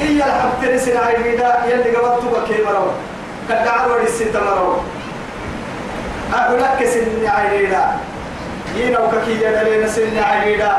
إيا 0.00 0.26
الحب 0.26 0.52
ترسل 0.62 0.96
عيدا 0.96 1.50
يلي 1.66 1.96
قبضتك 1.96 2.44
كي 2.48 2.62
مرو. 2.62 2.90
كدعر 3.48 3.92
ورسل 3.92 4.32
تمرو 4.32 4.76
أقولك 6.34 6.80
سن 6.84 7.26
عيدا 7.26 7.84
ينا 8.76 8.98
وككي 8.98 9.32
يدلين 9.42 9.88
سن 9.88 10.18
عيدا 10.18 10.72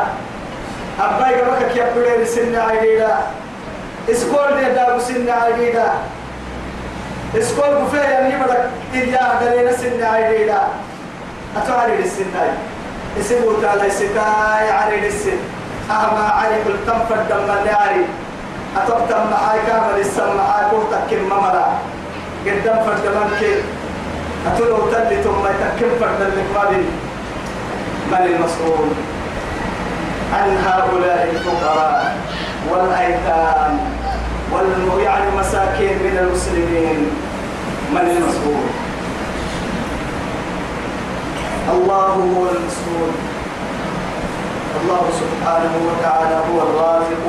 أباي 0.99 1.41
قبك 1.41 1.71
كي 1.73 1.81
أبدين 1.83 2.25
سن 2.25 2.55
عيدا 2.55 3.13
إسكول 4.11 4.57
دي 4.57 4.69
دابو 4.75 4.99
سن 4.99 5.29
عيدا 5.29 5.89
إسكول 7.37 7.75
بفيا 7.75 8.03
يعني 8.03 8.43
بدك 8.43 8.63
إيا 8.93 9.39
دلين 9.41 9.73
سن 9.77 10.03
عيدا 10.03 10.61
أتوالي 11.57 11.99
السن 11.99 12.31
عيدا 12.41 12.57
اسمه 13.19 13.61
تعالى 13.61 13.89
ستاي 13.89 14.65
عري 14.71 15.07
السن. 15.07 15.39
أهما 15.91 16.29
عري 16.29 16.55
قلتم 16.55 16.99
فردم 17.09 17.43
اللي 17.59 17.71
عري 17.71 18.05
أتبتم 18.77 19.23
معاي 19.31 19.59
كامل 19.67 19.99
السم 19.99 20.37
معاي 20.37 20.65
كم 21.09 21.23
مملا 21.23 21.65
قدام 22.45 22.77
فردمان 22.85 23.29
كي. 23.39 23.53
أتلو 24.47 24.77
تلي 24.91 25.23
ثم 25.23 25.43
يتكم 25.45 25.91
فردم 25.99 26.31
لك 26.37 26.49
من 28.11 28.25
المسؤول 28.25 28.87
عن 30.33 30.57
هؤلاء 30.57 31.29
الفقراء 31.31 32.17
والأيتام 32.69 33.79
وال 34.53 35.01
يعني 35.03 35.31
مساكين 35.39 35.97
من 35.97 36.17
المسلمين؟ 36.17 36.99
من 37.91 38.05
المسؤول؟ 38.17 38.63
الله 41.73 42.05
هو 42.05 42.41
المسؤول. 42.55 43.11
الله 44.81 45.03
سبحانه 45.21 45.73
وتعالى 45.87 46.35
هو 46.35 46.61
الرازق. 46.61 47.25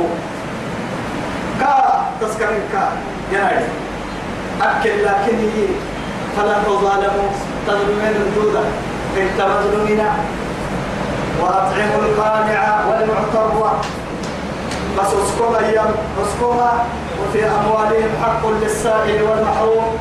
كا 1.60 2.04
تذكرين 2.20 2.62
كا. 2.72 2.88
ينادي 3.32 3.64
أكل 4.62 5.04
لكن 5.04 5.36
هي 5.38 5.66
فلا 6.36 6.56
تظالموا 6.66 7.30
تظلمين 7.66 8.16
الدودة 8.16 8.60
أنت 9.16 9.40
مظلومين 9.40 10.00
وأطعموا 11.40 12.02
القانع 12.02 12.80
والمعتر 12.88 13.50
بس 14.98 15.06
اسكم 15.06 15.54
أيام 15.64 15.90
اسكمها 16.22 16.86
وفي 17.22 17.44
أموالهم 17.44 18.10
حق 18.22 18.48
للسائل 18.48 19.22
والمحروم. 19.22 19.98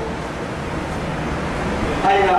أين؟ 2.10 2.30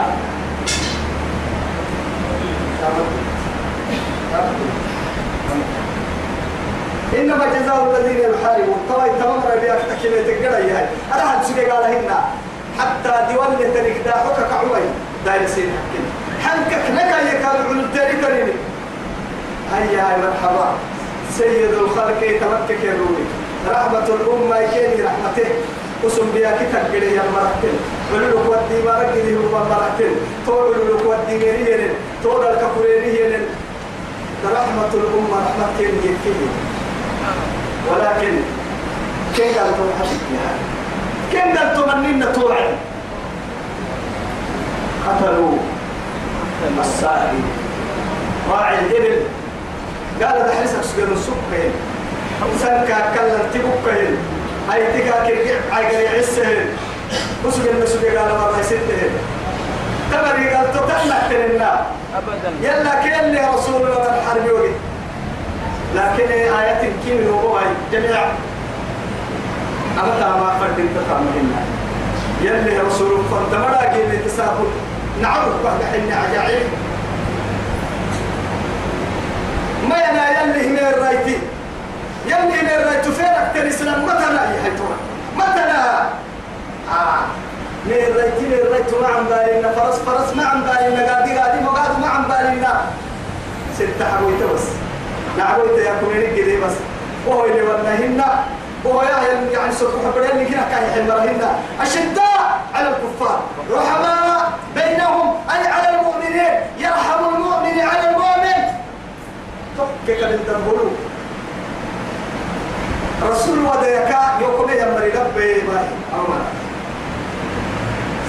إنما 7.19 7.45
جزاء 7.55 7.79
الذين 7.91 8.19
يحاربون. 8.31 8.81
طبعا 8.91 9.09
تمام 9.09 9.41
ربي 9.53 9.73
أفتكي 9.73 10.09
تقرأ 10.09 10.59
يا 10.59 10.89
أنا 11.15 11.23
حد 11.29 11.45
سجى 11.45 11.65
قال 11.71 11.85
هنا. 11.85 12.19
حتى 12.79 13.33
ديوان 13.33 13.57
تريك 13.75 13.97
دا 14.05 14.13
حكا 14.13 14.49
كعوي 14.51 14.85
داير 15.25 15.47
سين 15.47 15.71
حكين 15.79 16.05
حنكك 16.45 16.85
نكا 16.91 17.19
يكاد 17.29 17.45
على 17.45 17.81
التاريخ 17.81 18.27
كريني 18.27 18.53
هيا 19.73 20.03
هاي 20.03 20.17
مرحبا. 20.23 20.69
سيد 21.39 21.73
الخلق 21.73 22.23
يتمكك 22.23 22.83
الرومي 22.85 23.25
رحمة 23.71 24.07
الأمة 24.17 24.57
يكيني 24.59 25.03
رحمته 25.03 25.49
قسم 26.05 26.31
بيا 26.35 26.51
كتاب 26.51 26.85
قلي 26.95 27.15
يا 27.15 27.23
مرحتين 27.35 27.77
ولو 28.15 28.39
ودي 28.51 28.83
بارك 28.85 29.13
دي 29.25 29.37
هو 29.37 29.59
مرحتين 29.71 30.15
تقول 30.47 30.73
له 30.89 31.09
ودي 31.09 31.37
غيرين 31.39 31.91
تقول 32.23 32.47
الكفرين 32.47 33.47
رحمة 34.45 34.91
الأمة 34.95 35.37
رحمة 35.47 35.67
كين 35.79 35.95
يكيني 35.99 36.49
ولكن 37.89 38.35
كين 39.37 39.55
قال 39.55 39.71
تو 39.77 39.85
حسبها 40.01 40.53
كين 41.33 41.59
قال 41.59 41.75
تو 41.77 41.97
منين 41.97 42.33
توعد 42.33 42.75
قتلوا 45.07 45.59
السائل 46.81 47.41
راعي 48.51 48.79
الإبل. 48.79 49.17
قال 50.23 50.39
ده 50.39 50.53
حرسك 50.55 50.83
سجن 50.83 51.13
السكين 51.13 51.73
إنسان 52.53 52.85
كاكلم 52.89 53.43
تبكين. 53.55 54.17
أي 54.73 54.87
تكا 54.87 55.27
كرجع 55.27 55.59
عقل 55.73 55.95
يعسهن. 55.95 56.67
وسجن 57.45 57.83
السجن 57.83 58.19
قال 58.19 58.29
ما 58.29 58.61
يسته 58.61 59.11
تمري 60.13 60.49
قال 60.49 60.73
تو 60.73 60.81
تحلق 60.89 61.29
تلنا 61.31 61.87
أبدا. 62.17 62.51
يلا 62.63 62.95
كل 63.03 63.35
يا 63.35 63.51
رسول 63.55 63.83
الله 63.83 64.21
الحرب 64.21 64.47
يوجد. 64.47 64.75
لكن 65.95 66.31
آيات 66.33 66.81
كيم 67.05 67.29
هو 67.35 67.61
جميع 67.93 68.21
أبدا 69.99 70.29
ما 70.29 70.59
فرد 70.61 70.79
انتقام 70.81 71.23
منا 71.37 71.63
يلي 72.43 72.79
رسول 72.79 73.19
فانت 73.31 73.55
مرا 73.61 73.95
جيل 73.95 74.25
تسابق 74.25 74.67
نعرف 75.23 75.65
بعد 75.65 75.79
حين 75.93 76.13
عجائب 76.13 76.63
ما 79.89 79.97
ينا 79.97 80.43
يلي 80.43 80.69
هنا 80.69 80.91
الرأيتي. 80.91 81.39
يلي 82.27 82.61
هنا 82.61 82.77
الرايتي 82.83 83.13
فينك 83.13 83.51
تنسلم 83.55 84.05
متى 84.05 84.33
لا 84.33 84.43
يحيطون 84.45 84.97
متى 85.37 85.65
لا؟ 85.67 86.01
آه. 86.93 87.21
من 87.87 87.93
الرأيتي 87.93 88.41
من 88.47 88.53
الرايتي 88.67 88.97
ما 89.03 89.09
عم 89.09 89.25
بالنا 89.25 89.73
فرس 89.73 89.99
فرس 89.99 90.37
ما 90.37 90.45
عم 90.45 90.61
بالنا 90.61 91.07
قاعدي 91.13 91.33
قاعدي 91.39 91.61
ما 91.61 91.69
قاعد 91.71 92.01
ما 92.01 92.07
عم 92.07 92.23
بالنا 92.23 92.81
ستة 93.79 94.05
حويته 94.17 94.55
بس. 94.55 94.63
نعويت 95.39 95.87
يا 95.87 95.95
كوني 96.01 96.27
كده 96.37 96.67
بس. 96.67 96.73
وهو 97.27 97.45
اللي 97.45 97.63
ودنهن 97.63 98.25
وهو 98.85 99.03
يعني 99.03 99.53
يعني 99.53 99.73
سوف 99.73 99.91
حبرين 100.07 100.31
اللي 100.31 100.45
كنا 100.45 100.69
كاي 100.71 101.03
حمرهن 101.03 101.43
أشداء 101.81 102.61
على 102.75 102.89
الكفار. 102.89 103.41
رحماء 103.73 104.53
بينهم 104.75 105.35
أي 105.51 105.67
على 105.67 105.89
المؤمنين. 105.99 106.55
يرحم 106.79 107.35
المؤمن 107.35 107.81
على 107.81 108.11
المؤمن. 108.11 108.61
تفكك 109.79 110.23
للتنبلو 110.23 110.91
رسول 113.31 113.59
وديكا 113.59 114.39
يقول 114.41 114.71
يا 114.71 114.93
مري 114.93 115.09
ربي 115.09 115.53
باي. 115.55 115.87
أمر 116.15 116.41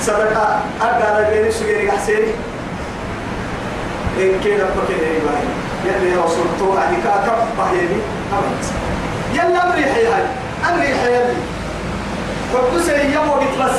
صدقة 0.02 0.60
أدار 0.82 1.30
بين 1.30 1.52
سجيري 1.52 1.92
حسيني. 1.92 2.34
إن 4.18 4.40
كده 4.44 4.66
بكده 4.66 5.08
باي 5.26 5.61
يلي 5.86 6.16
رسول 6.16 6.48
تو 6.60 6.78
أهلكا 6.78 7.16
كف 7.28 7.42
بحيني 7.60 8.00
أمر 8.34 8.54
يلا 9.34 9.68
أمري 9.68 9.86
حيالي 9.86 10.28
أمري 10.70 10.96
حيالي 10.96 11.34
فبسي 12.54 13.16
يموت 13.16 13.44
بس. 13.60 13.78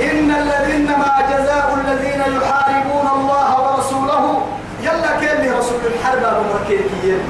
إن 0.00 0.30
الذين 0.30 0.86
ما 0.86 1.14
جزاء 1.30 1.78
الذين 1.84 2.20
يحاربون 2.20 3.08
الله 3.16 3.60
ورسوله 3.60 4.46
يلا 4.82 5.20
كان 5.20 5.52
رسول 5.58 5.80
الحرب 5.86 6.24
المركيكيين 6.24 7.20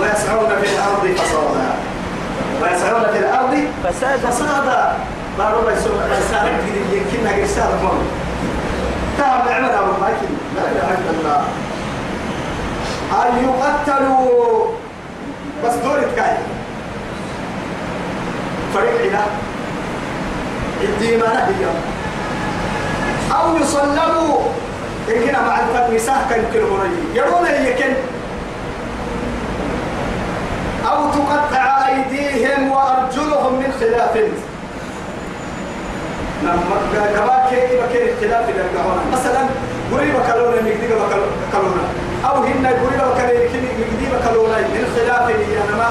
ويسعون 0.00 0.48
في 0.62 0.66
الأرض 0.74 1.16
فسادا. 1.16 1.70
ويسعون 2.62 3.04
في 3.12 3.18
الأرض 3.18 3.66
فسادا. 3.84 4.30
فسادا. 4.30 4.94
بارو 5.38 5.60
بيسوع 5.66 5.92
رسالة 6.18 6.58
جديدة 6.66 7.02
يمكنها 7.02 7.32
تعب 9.18 9.48
نعمل 9.48 9.70
أبو 9.70 9.92
مايكل 10.00 10.32
لا 10.56 10.62
إله 10.62 10.98
إلا 10.98 11.10
الله 11.10 11.44
أن 13.12 13.44
يقتلوا 13.44 14.66
بس 15.64 15.74
دور 15.74 16.00
كاي 16.16 16.36
فريق 18.74 19.12
علا 19.12 19.24
الديمانة 20.82 21.40
هي 21.40 21.66
أو 23.36 23.56
يصلبوا 23.56 24.40
كنا 25.08 25.42
مع 25.42 25.58
الفتن 25.60 25.98
سهكا 25.98 26.36
كالهري 26.52 26.96
يرون 27.14 27.46
هي 27.46 27.74
كن 27.74 27.94
أو 30.90 31.10
تقطع 31.10 31.86
أيديهم 31.88 32.70
وأرجلهم 32.70 33.52
من 33.52 33.72
خلاف. 33.80 34.18
كما 37.16 37.46
كيف 37.50 37.70
كيف 37.92 38.14
اختلاف 38.14 38.48
الأرجلون 38.48 38.98
مثلا 39.12 39.42
قريبا 39.92 40.18
كلونا 40.18 40.56
مقديبا 40.62 40.94
كلونا 41.52 41.84
أو 42.28 42.42
هن 42.42 42.66
قريبا 42.66 43.14
مقديبا 43.80 44.18
كلونا 44.28 44.58
من 44.58 44.84
خلاف 44.96 45.30
أنا 45.68 45.76
ما 45.76 45.88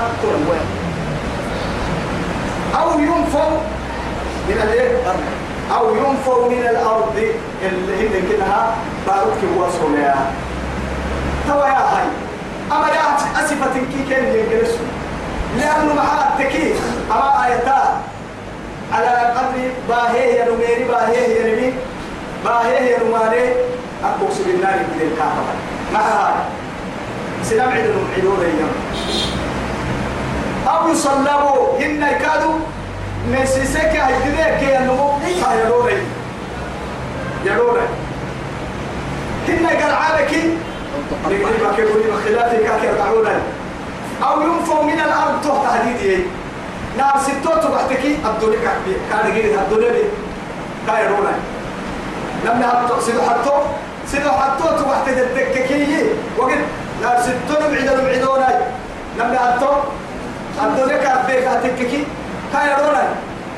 ينفوا 3.00 3.50
من 4.50 4.58
الإيه؟ 4.64 4.98
أو 5.78 5.96
ينفوا 5.96 6.50
من 6.50 6.64
الأرض. 6.70 7.16
اللي 7.62 7.96
هي 8.00 8.22
كلها 8.22 8.76
بارك 9.08 9.40
وصولها 9.58 10.32
توا 11.48 11.66
يا 11.66 11.84
هاي 11.94 12.08
أما 12.72 12.88
يا 12.88 13.16
أسفة 13.44 13.74
كي 13.74 14.10
كان 14.10 14.26
يجلسوا 14.26 14.86
لأنه 15.58 15.94
مع 15.94 16.04
التكييف. 16.28 16.78
أما 17.12 17.46
آيتا 17.46 18.02
على 18.92 19.08
قدر 19.08 19.72
باهي 19.90 20.36
يا 20.36 20.46
نميري 20.46 20.84
باهي 20.84 21.36
يا 21.36 21.56
نمي 21.56 21.74
باهي 22.46 22.92
يا 22.92 23.00
نماني 23.04 23.54
أبوكس 24.04 24.38
بالنار 24.38 24.74
من 24.74 25.02
الكهرباء 25.02 25.56
مع 25.94 26.00
هاي 26.00 26.34
سلام 27.44 27.70
عدن 27.70 27.94
عدون 28.18 28.40
أيام 28.40 28.72
أو 30.68 30.90
يصلبوا 30.90 31.80
هن 31.80 32.04
يكادوا 32.04 32.60
من 33.28 33.46
سيسك 33.46 33.80
هيدنا 33.96 34.60
كي 34.60 34.78
النمو 34.78 35.10
هاي 35.10 35.60
يدوري 35.66 35.98
يدوري 37.46 37.82
هن 39.48 39.68
قرعانك 39.68 40.34
نقريبا 41.24 41.76
كيقولي 41.76 42.04
بخلافي 42.12 42.58
كاكي 42.58 42.90
أو 44.24 44.42
ينفوا 44.42 44.84
من 44.84 45.00
الأرض 45.00 45.42
تحت 45.44 45.66
هديدي 45.66 46.24
نعم 46.98 47.20
ستوت 47.20 47.66
وقتكي 47.66 48.18
الدنيا 48.26 48.60
كعبي 48.66 48.94
كان 49.10 49.32
غير 49.34 49.60
الدنيا 49.62 49.92
بي. 49.92 50.04
كايرونا 50.88 51.34
لما 52.46 52.66
هبطوا 52.74 53.00
سيدو 53.02 53.22
حطوا 53.22 53.60
سيدو 54.08 54.30
حطوا 54.32 54.88
وقت 54.88 55.08
الدككي 55.08 56.06
وقت 56.38 56.58
نعم 57.02 57.18
ستوت 57.22 57.64
بعيدون 57.72 58.06
بعيدونا 58.06 58.50
لما 59.18 59.38
هبطوا 59.50 59.76
الدنيا 60.64 60.98
كعبي 60.98 61.34
كاتككي 61.42 62.04
كايرونا 62.54 63.04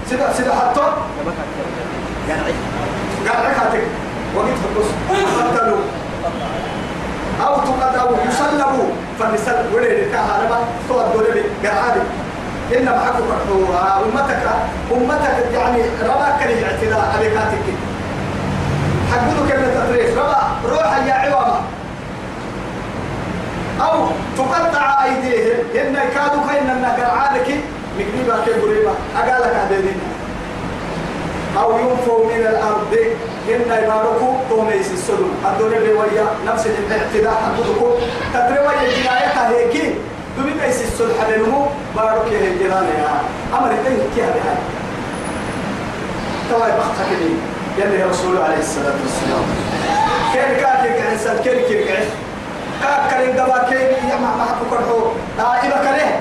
سيدو 0.09 0.23
سيدو 0.37 0.51
حطوا 0.51 0.89
قال 2.29 3.43
لك 3.45 3.55
هاتك 3.59 3.83
وقت 4.35 4.47
فقص 4.63 4.87
قتلوا. 5.39 5.77
أو 7.47 7.55
تقد 7.55 7.95
أو 7.95 8.09
يسلبوا 8.29 8.89
فنسل 9.19 9.55
ولي 9.75 10.05
كهرباء. 10.11 10.67
تو 10.89 11.01
الدولة 11.01 11.43
قرعاني 11.63 12.01
إن 12.77 12.85
معك 12.85 13.13
فرحوها. 13.13 14.01
أمتك 14.05 14.43
أمتك 14.91 15.53
يعني 15.53 15.81
ربا 16.03 16.37
كان 16.39 16.49
الاعتداء 16.49 17.15
أبيكاتك 17.17 17.65
حقودك 19.11 19.51
كلمة 19.51 19.67
تطريف 19.75 20.17
ربا 20.17 20.41
روح 20.71 20.97
يا 21.07 21.13
عوامة. 21.13 21.59
أو 23.81 24.07
تقطع 24.37 25.03
أيديهم. 25.05 25.59
إن 25.75 25.95
كادوا 26.15 26.41
كأن 26.47 26.85
قرعانك 26.85 27.47
مقريبا 27.99 28.35
كبريبا 28.45 28.91
أقالك 29.17 29.55
هذين 29.55 29.99
أو 31.61 31.79
ينفوا 31.79 32.25
من 32.25 32.41
الأرض. 32.41 32.97
إن 33.49 33.83
يباركوا 33.83 34.33
توميس 34.49 34.91
السلم. 34.91 35.31
الدولة 35.51 35.77
اللي 35.77 35.93
ويا 35.93 36.25
نفس 36.47 36.67
الاعتداء. 36.67 37.33
حقودكم 37.43 37.91
تتروي 38.33 38.87
الجناية 38.87 39.27
هيك 39.49 39.95
دمي 40.37 40.51
كيس 40.65 40.81
السلح 40.81 41.29
بينهم 41.29 41.65
بارك 41.95 42.31
يا 42.31 42.39
الجيران 42.39 42.83
يا 42.83 43.21
أمر 43.57 43.69
إيه 43.71 43.97
كيها 44.15 44.25
بهاي 44.25 44.57
تواي 46.49 46.71
بختك 46.71 47.09
لي 47.19 47.31
يلي 47.83 48.03
رسول 48.03 48.37
عليه 48.37 48.59
الصلاة 48.59 48.93
والسلام. 49.03 49.43
كيف 50.33 50.61
كاتك 50.61 51.05
إنسان؟ 51.11 51.37
كيف 51.43 51.67
كيف 51.67 51.87
كيف؟ 51.87 52.09
كاك 52.83 53.01
كريم 53.13 53.31
دبا 53.31 53.57
كيف؟ 53.69 54.03
يا 54.09 54.15
ما 54.15 54.29
ما 54.37 54.43
حكوا 54.45 54.67
كرهو 54.77 55.11
دائما 55.37 55.75
كله 55.81 56.19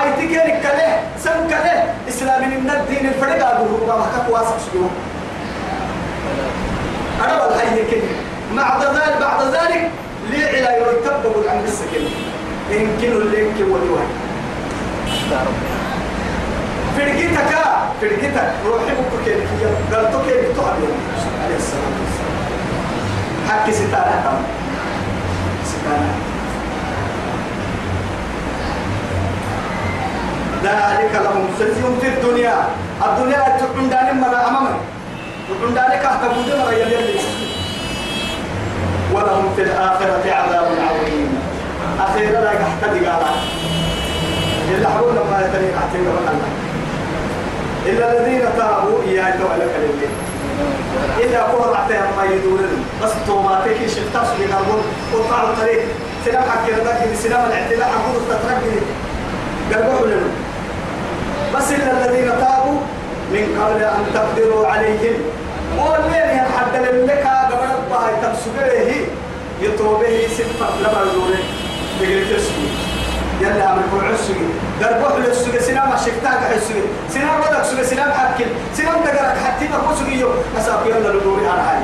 آي 0.00 0.12
تكيرك 0.12 0.60
كله 0.62 1.00
سم 1.24 1.48
كله 1.48 1.84
إسلام 2.08 2.40
من 2.50 2.70
الدين 2.70 3.06
الفرق 3.08 3.48
أبوه 3.50 3.86
ما 3.98 4.06
حكوا 4.16 4.34
واسق 4.38 4.56
شو 4.72 4.78
أنا 7.24 7.46
بالحي 7.46 7.90
كده 7.90 8.02
بعد 8.56 8.82
ذلك 8.82 9.16
بعد 9.20 9.42
ذلك 9.54 9.90
ليه 10.30 10.46
علا 10.66 10.76
يتبعوا 10.92 11.50
عن 11.50 11.64
السكين 11.64 12.10
يمكن 12.70 13.12
اللي 13.12 13.44
يمكن 13.44 13.64
وليوه 13.64 14.06
فرقتك 16.96 17.52
فرقتك. 18.00 18.52
روحي 18.66 18.92
بكو 18.94 19.24
كيف 19.24 19.38
قلتو 19.94 20.18
كيف 20.22 20.56
تقبل 20.56 20.88
عليه 21.44 21.54
والسلام. 21.54 21.92
حكي 23.48 23.72
ستانا 23.72 24.16
كم 24.24 24.38
ستانا 25.64 26.10
ذلك 30.64 31.14
لهم 31.24 31.48
خزي 31.58 31.82
في 32.00 32.08
الدنيا. 32.08 32.56
الدنيا 33.04 33.58
تكون 33.58 33.88
داني 33.90 34.12
مرة 34.20 34.48
أمامك 34.48 34.76
تكون 35.48 35.74
داني 35.74 35.96
كهتبود 35.96 36.48
مرة 36.58 36.72
يلي. 36.72 37.20
ولهم 39.12 39.46
في 39.56 39.62
الآخرة 39.62 40.24
عذاب 40.32 40.64
عظيم. 40.64 41.23
أخيرا 42.06 42.40
لا 42.40 42.52
يحتدي 42.52 43.06
قال 43.06 43.22
إلا 44.74 44.88
حبونا 44.88 45.22
ما 45.30 45.38
يتريق 45.44 45.74
عتيق 45.82 46.06
الله. 46.18 46.36
إلا 47.86 48.04
الذين 48.12 48.44
تابوا 48.58 49.02
إياك 49.08 49.38
ولك 49.50 49.74
لله 49.84 50.10
إلا 51.24 51.42
قول 51.42 51.76
عتيق 51.76 52.06
ما 52.16 52.24
يدورن. 52.24 52.84
بس 53.02 53.12
توماتك 53.26 53.78
شفتاس 53.86 54.28
من 54.40 54.50
الغر 54.58 54.82
وطعوا 55.12 55.48
الطريق 55.48 55.82
سلام 56.24 56.42
حق 56.42 56.66
ذاك 56.84 57.00
سلام 57.22 57.42
الاعتداء 57.46 57.88
حقود 57.88 58.22
تتركني 58.28 58.80
قالوا 59.72 60.06
لنا 60.06 60.30
بس 61.54 61.72
إلا 61.72 61.90
الذين 62.04 62.28
تابوا 62.40 62.78
من 63.32 63.44
قبل 63.60 63.82
أن 63.82 64.04
تقدروا 64.14 64.66
عليهم. 64.66 65.16
والليل 65.78 66.40
حتى 66.56 66.78
لك 66.78 67.26
قبل 67.50 67.70
الله 67.86 68.06
تبسبه 68.22 69.06
يتوبه 69.60 70.26
سفر 70.36 70.70
لما 70.80 71.02
الزورين 71.02 71.46
تقري 72.00 72.24
تسوي 72.24 72.68
يلا 73.40 73.64
عمل 73.68 73.82
كل 73.92 74.06
عسوي 74.06 74.46
دربوح 74.80 75.12
للسوي 75.18 75.60
سنام 75.60 75.96
شفتاك 75.96 76.40
حسوي 76.50 76.82
سنام 77.10 77.40
بدك 77.40 77.62
سوي 77.64 77.84
سنام 77.84 78.12
حكي 78.12 78.46
سنام 78.76 78.94
دقرك 79.04 79.36
حتى 79.44 79.68
ما 79.68 79.78
كوسوي 79.78 80.14
يو 80.14 80.28
أساق 80.58 80.82
يلا 80.86 81.08
لدوري 81.08 81.46
على 81.48 81.60
هاي 81.60 81.78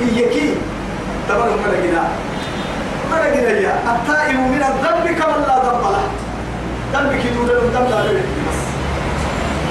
هي 0.00 0.28
كي؟ 0.34 0.54
تبرم 1.28 1.58
ملقنا 1.64 2.04
ملقنا 3.12 3.50
يا. 3.50 3.74
التائب 3.92 4.38
من 4.38 4.62
الذنب 4.70 5.18
كما 5.18 5.46
لا 5.46 5.56
ذنب 5.64 5.82
له. 5.92 6.04
ذنبك 6.94 7.24
يدور 7.24 7.46
له 7.46 7.60
ذنب 7.74 7.90
لا 7.90 8.02
بس. 8.02 8.60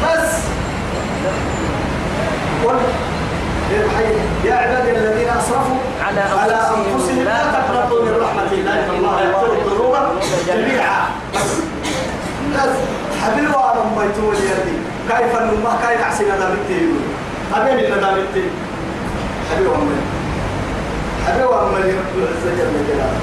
بس. 0.04 0.34
يا 4.46 4.56
عبادي 4.56 4.92
الذين 4.92 5.30
أسرفوا 5.30 5.78
على 6.08 6.54
أنفسهم. 6.54 7.24
لا 7.26 7.38
تقنطوا 7.54 8.06
من 8.06 8.14
رحمة 8.22 8.52
الله. 8.52 8.74
ان 8.74 8.96
الله. 8.98 9.22
يغفر 9.22 9.61
جميعا. 10.52 11.10
بس 12.56 12.76
حبيبوا 13.22 13.62
على 13.62 13.82
بيتوا 13.98 14.34
اليدي 14.34 14.78
كيف 15.10 15.42
النما 15.42 15.78
كيف 15.82 16.02
أحسن 16.02 16.26
ندامتي؟ 16.26 16.82
أبين 17.56 17.98
ندامتي. 17.98 18.46
حبيبوا 19.52 19.76
أمي. 19.76 20.00
حبيبوا 21.28 21.62
أمي 21.64 21.92
رب 21.92 22.14
العزة 22.18 22.52
جل 22.58 22.74
جلاله. 22.88 23.22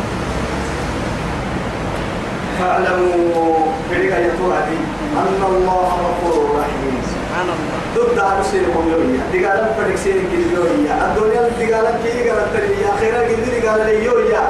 فاعلموا 2.58 3.66
برقاية 3.90 4.38
هذه 4.54 4.78
أن 5.16 5.42
الله 5.48 5.88
غفور 6.04 6.58
رحيم. 6.58 7.02
سبحان 7.12 7.48
الله 7.54 7.78
ضد 7.94 8.18
عرسين 8.18 8.64
قوميوية 8.74 9.20
دقالة 9.32 9.74
فرق 9.76 9.96
سين 9.96 10.18
كيليوية 10.30 10.92
الدنيا 11.06 11.42
دقالة 11.60 11.98
كي 12.02 12.30
قالت 12.30 12.48
تريا 12.54 12.90
خيرا 13.00 13.20
قد 13.20 13.62
دقالة 13.62 13.84
ليوية 13.92 14.42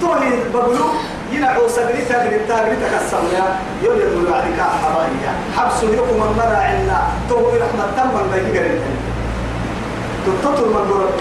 توهي 0.00 0.32
بقولو 0.54 0.84
ينعو 1.32 1.68
سبري 1.68 2.02
تغري 2.08 2.38
تغري 2.48 2.76
تكسم 2.82 3.24
يا 3.36 3.44
يقول 3.82 4.00
يقول 4.00 4.32
عليك 4.32 4.60
حرائية 4.82 5.30
حبس 5.56 5.82
يقوم 5.82 6.22
المرا 6.22 6.56
عنا 6.56 6.98
توهي 7.28 7.58
رحمة 7.58 7.86
تم 7.96 8.08
من 8.14 8.26
بيجي 8.34 8.58
قريب 8.58 8.80
تططر 10.26 10.66
من 10.66 10.84
قرب 10.92 11.14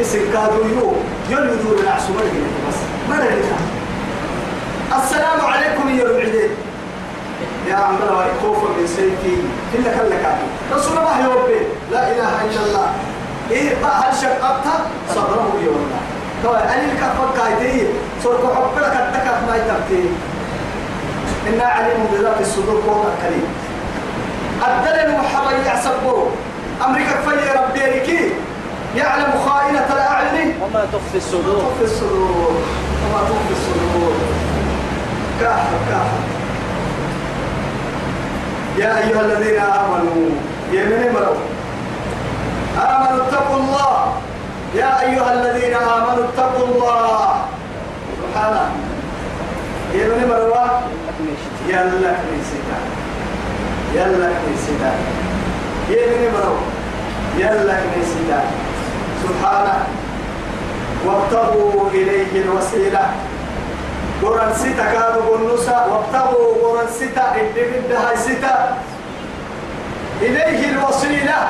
اسم 0.00 0.18
كادو 0.32 0.60
يو 0.74 0.92
يقول 1.30 1.46
يدور 1.48 1.78
العسو 1.82 2.12
مرقين 2.12 2.46
بس. 2.68 2.78
مرقين 3.10 3.42
السلام 5.04 5.40
عليكم 5.40 5.88
يا 5.88 6.04
العديد 6.04 6.50
يا 7.68 7.74
عم 7.74 7.94
الله 7.96 8.26
خوف 8.42 8.58
من 8.76 8.86
سيفي 8.86 9.36
كلا 9.72 9.90
كلا 9.96 10.16
كاتو 10.22 10.46
رسول 10.76 10.98
الله 10.98 11.24
يوبي 11.24 11.60
لا 11.92 12.12
إله 12.12 12.32
إلا 12.44 12.60
الله. 12.66 12.88
إيه 13.50 13.70
بقى 13.82 13.96
هل 14.10 14.16
شققتها 14.22 14.78
صدره 15.14 15.52
يوم 15.64 15.90
أنا 16.44 16.84
الكفر 16.92 17.28
كايتي 17.36 17.86
صرت 18.24 18.44
حب 18.56 18.78
لك 18.78 18.92
الدكف 18.92 19.38
ما 19.48 19.56
يتبتي. 19.56 20.08
إنا 21.48 21.64
عليم 21.64 22.06
بذات 22.12 22.40
الصدور 22.40 22.82
فوق 22.86 23.06
الكريم 23.12 23.48
الدلل 24.66 25.18
محبا 25.18 25.50
يعصبه 25.66 26.26
أمريكا 26.86 27.10
في 27.10 27.58
ربي 27.58 27.80
لكي 27.80 28.32
يعلم 28.96 29.32
خائنة 29.46 29.86
الأعين. 29.92 30.54
وما 30.62 30.86
تخفي 30.92 31.16
الصدور. 31.16 31.62
تخفي 31.62 31.84
الصدور. 31.84 32.52
وما 33.02 33.20
تخفي 33.20 33.52
الصدور. 33.52 34.14
كافر 35.40 35.78
كافر. 35.90 36.22
يا 38.78 38.98
أيها 38.98 39.20
الذين 39.20 39.60
آمنوا 39.60 40.30
يا 40.72 40.84
من 40.84 41.12
مروا. 41.14 41.44
آمنوا 42.76 43.28
اتقوا 43.28 43.56
الله. 43.56 44.12
يا 44.76 45.00
أيها 45.00 45.32
الذين 45.32 45.74
آمنوا 45.74 46.24
اتقوا 46.28 46.66
الله. 46.68 47.44
سبحانه 48.20 48.66
يا 49.94 50.04
من 50.08 50.28
مروا؟ 50.28 50.66
يلا 51.68 52.12
كنيستا 52.20 52.78
يلا 53.94 54.28
كنيستا 54.36 54.92
يا 55.90 56.06
من 56.12 56.22
مروا؟ 56.34 56.64
يلا 57.38 57.74
كنيستا 57.82 58.40
سبحانه 59.24 59.78
وابتغوا 61.06 61.90
إليه 61.90 62.32
الوسيلة. 62.44 63.04
قرن 64.22 64.52
ستا 64.54 64.84
كانوا 64.92 65.22
بالنساء. 65.30 65.88
وابتغوا 65.88 66.54
قرن 66.62 66.88
ستا 67.00 67.34
اللي 67.40 67.62
بدها 67.80 68.16
ستا 68.16 68.76
إليه 70.20 70.60
الوسيلة. 70.72 71.40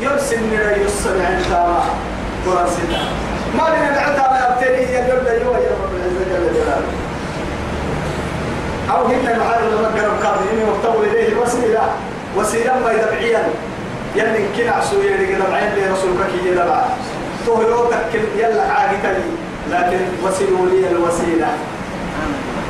يرسل 0.00 0.40
من 0.40 0.62
يرسل 0.82 1.16
عند 1.26 1.50
قرن 2.46 2.66
ستا 2.70 3.00
ما 3.54 3.62
لنا 3.62 3.90
بعتها 3.96 4.26
ما 4.32 4.38
يبتلي 4.44 4.82
يبدا 4.82 5.32
يوم 5.42 5.56
يا 5.56 5.72
رب 5.80 5.92
العزة 5.96 6.24
جل 6.30 6.54
جلاله. 6.54 6.92
أو 8.90 9.06
هن 9.06 9.38
معارض 9.38 9.72
لما 9.72 9.90
كانوا 9.96 10.16
قادرين 10.24 10.68
وابتغوا 10.68 11.04
إليه 11.04 11.28
الوسيلة 11.28 11.82
وسيلة 12.36 12.72
ما 12.84 12.92
يدبعيا. 12.92 13.42
يلي 14.16 14.44
كنا 14.56 14.72
عسو 14.72 14.96
يلي 15.00 15.34
دبعين 15.34 15.70
لرسولك 15.76 16.26
كي 16.32 16.48
يدبع 16.48 16.82
تو 17.46 17.62
يوتك 17.62 18.12
يلا 18.38 18.62
عاقتني 18.62 19.24
لكن 19.70 20.00
وسيلوا 20.24 20.66
لي 20.66 20.90
الوسيلة. 20.90 21.48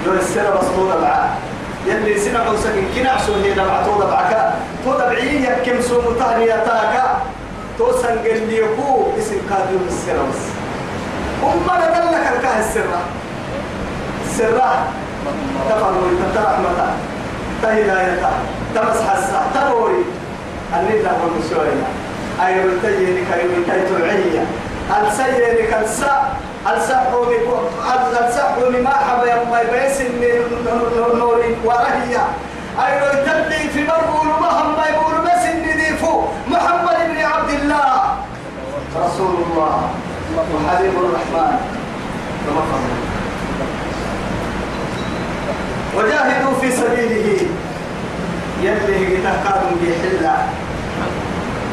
لو 0.07 0.13
السنة 0.13 0.51
بسطوطة 0.51 1.01
بعا 1.01 1.31
يلي 1.87 2.19
سنة 2.21 2.39
عوسك 2.39 2.75
كنا 2.95 3.11
عسو 3.11 3.35
هي 3.35 3.53
دبع 3.53 3.83
تو 3.83 4.03
دبعك. 4.03 4.53
تو 4.85 4.93
دبعين 4.93 5.45
يكم 5.45 5.81
سو 5.81 6.01
متهنيتاك 7.79 7.93
تو 7.93 7.93
سنقل 8.03 8.49
ليكو 8.49 9.07
اسم 9.19 9.41
قادر 9.51 9.81
السنة 9.87 10.23
بس 10.29 10.43
أمنا 11.43 11.87
دلك 11.87 12.37
الكاه 12.37 12.59
السرة. 12.59 13.01
السرة 14.27 14.89
تفضل 15.71 16.19
ترحمة 16.35 16.95
تهداية 17.63 18.31
تمسح 18.75 19.13
الساعة 19.17 19.47
تروري 19.55 20.05
الندى 20.77 21.11
والمسوية 21.23 21.87
أيضا 22.47 22.73
تجيني 22.83 23.23
كيوم 23.33 23.65
تيتوعية 23.67 24.45
السيري 25.03 25.67
كالسا. 25.67 26.33
السحوني 26.77 27.37
السحوني 28.29 28.81
ما 28.81 28.91
حب 28.91 29.23
يما 29.27 29.61
يبيس 29.61 30.03
نوري 31.15 31.57
ورهية. 31.65 32.25
أيضا 32.87 33.11
تبدي 33.27 33.69
في 33.69 33.81
مربول 33.85 34.27
مهم 34.41 34.77
ما 34.77 34.87
يقول 34.87 35.15
بس 35.27 35.45
النديفو 35.47 36.23
محمد 36.49 36.97
بن 37.11 37.19
عبد 37.25 37.51
الله 37.51 38.17
رسول 38.97 39.37
الله 39.59 39.91
وحبيب 40.55 40.95
الرحمن. 40.95 41.55
قال 42.47 42.83
وجاهدوا 45.97 46.55
في 46.61 46.71
سبيله. 46.71 47.43
يلي 48.63 49.17
تهكادوا 49.25 49.75
بحلة 49.83 50.37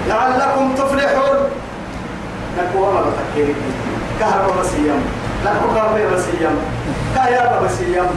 لعلكم 0.09 0.75
تفلحون. 0.75 1.37
نكو 2.57 2.77
والله 2.81 3.01
بتكيرك 3.01 3.55
كهرباء 4.19 4.53
بسيام. 4.61 5.01
نكو 5.45 5.65
كهرباء 5.75 6.13
بسيام. 6.13 6.55
كهيابة 7.15 7.57
بسيام. 7.65 8.09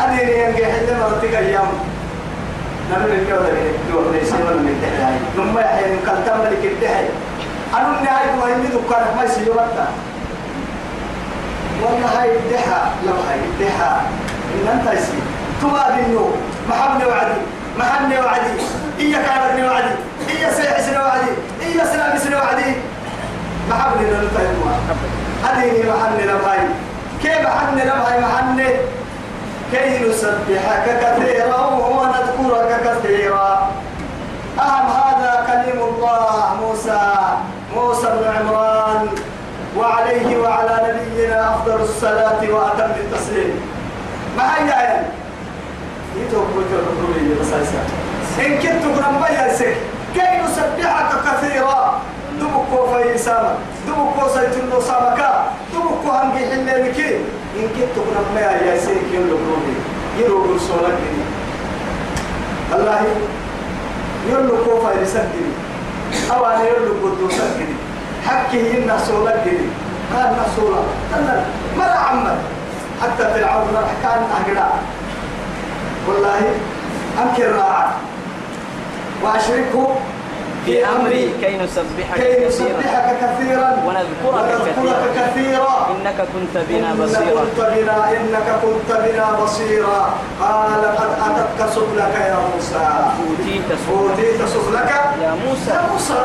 أديني 0.00 0.34
ينجي 0.44 0.64
حلة 0.66 0.92
مرتك 1.00 1.34
أيام. 1.34 1.68
نمر 2.90 3.08
الجو 3.08 3.36
ده 3.36 3.50
دو 3.92 4.12
ليس 4.12 4.32
ولا 4.32 4.60
من 4.62 4.76
تحلاي 4.82 5.16
نما 5.36 5.60
يحيى 5.60 5.96
كالتم 6.06 6.42
لك 6.42 6.62
الدحي 6.72 7.08
أنا 7.74 7.98
النهاية 7.98 8.30
وين 8.42 8.62
دكان 8.70 9.04
ما 9.16 9.54
وقتا 9.56 9.86
والله 11.82 12.20
هاي 12.20 12.36
الدحى 12.36 12.80
لو 13.06 13.12
هاي 13.12 13.38
الدحى 13.38 13.92
إن 14.54 14.68
أنت 14.72 14.92
يسير 14.92 15.22
تما 15.62 15.96
بينو 15.96 16.30
محمد 16.68 17.04
وعدي 17.04 17.40
محمد 17.78 18.12
وعدي. 18.24 18.52
إيا 19.00 19.18
كانت 19.18 19.64
وعدي 19.64 19.94
إيا 20.30 20.52
سيحسن 20.52 20.96
وعدي 21.00 21.30
إيا 21.62 21.84
سلام 21.84 22.18
سن 22.18 22.34
وعدي. 22.34 22.74
محمد 23.70 24.00
نلتهي 24.00 24.46
أديني 25.44 25.90
محمد 25.90 26.20
لبهاي 26.20 26.58
كيف 27.22 27.40
محمد 27.48 27.80
لبهاي 27.80 28.20
محمد؟ 28.20 28.76
كي 29.72 30.08
نسبحك 30.08 30.86
كثيرا 31.02 31.66
ونذكرك 31.66 32.80
كثيرا. 32.84 33.70
أهم 34.58 34.86
هذا 34.86 35.32
كلم 35.46 35.82
الله 35.82 36.54
موسى. 36.60 37.02
موسى 37.86 38.06
بن 38.06 38.26
عمران 38.36 39.08
وعليه 39.76 40.36
وعلى 40.36 40.76
نبينا 40.94 41.54
أفضل 41.54 41.80
الصلاة 41.80 42.40
وأتم 42.50 42.90
التسليم. 42.90 43.60
ما 44.36 44.54
هي 44.54 44.68
يعني 44.68 45.06
يتوقع 46.16 46.66
الربوبية 46.72 47.40
بس 47.40 47.52
إن 48.46 48.58
كنت 48.58 48.84
قرن 48.84 49.14
بيسك 49.22 49.76
كي 50.14 50.28
نسبحك 50.44 51.10
كثيرا؟ 51.26 52.00
دبكو 52.40 52.86
في 52.86 53.18
سامة 53.18 53.54
دبكو 53.88 54.28
سيتنو 54.34 54.80
سامكا 54.80 55.44
دبكو 55.72 56.10
هنجي 56.10 56.44
حلالك 56.46 57.00
إن 57.56 57.68
كنت 57.76 57.96
قرن 58.06 58.26
بيسك 58.34 59.02
يلو 59.12 59.36
قروبي 59.36 59.76
يلو 60.18 60.42
قرصولك 60.42 60.98
الله 62.74 63.04
كوفا 64.64 65.00
يسجل 65.02 65.48
أو 66.30 66.46
أنا 66.46 66.64
يلو 66.64 66.92
قدو 67.02 67.28
سجل 67.30 67.75
حكي 68.26 68.76
ينا 68.76 68.98
سولك 68.98 69.44
قال 70.14 70.36
نسولا 70.40 70.82
ما 71.78 71.84
عمد 71.84 72.38
حتى 73.02 73.24
فرعون 73.34 73.76
كان 74.02 74.22
أهلا 74.40 74.66
والله 76.08 76.40
أنكر 77.22 77.52
راعة 77.52 77.92
وأشركه 79.22 79.96
في 80.66 80.84
أمري. 80.86 81.30
كي 81.40 81.56
نسبحك 81.58 82.20
كي 82.20 82.46
نسبحك 82.46 83.16
كثيرا. 83.22 83.70
ونذكرك 83.86 84.48
كثيرا. 84.66 85.06
كثيرا. 85.16 85.86
إنك 85.90 86.18
كنت 86.34 86.64
بنا 86.68 86.92
إنك 86.92 87.00
بصيرا. 87.00 87.40
كنت 87.40 87.60
بنا 87.60 88.10
إنك 88.10 88.48
كنت 88.62 88.90
بنا 89.04 89.26
بصيرا. 89.42 90.14
قال 90.40 90.82
قد 90.96 91.10
أتتك 91.26 91.74
سبلك 91.74 92.14
يا 92.28 92.38
موسى. 92.54 92.86
أوتيت 93.22 93.68
سبلك 94.54 94.90
يا 95.22 95.34
موسى. 95.46 95.70
يا 95.70 95.82
موسى. 95.92 96.20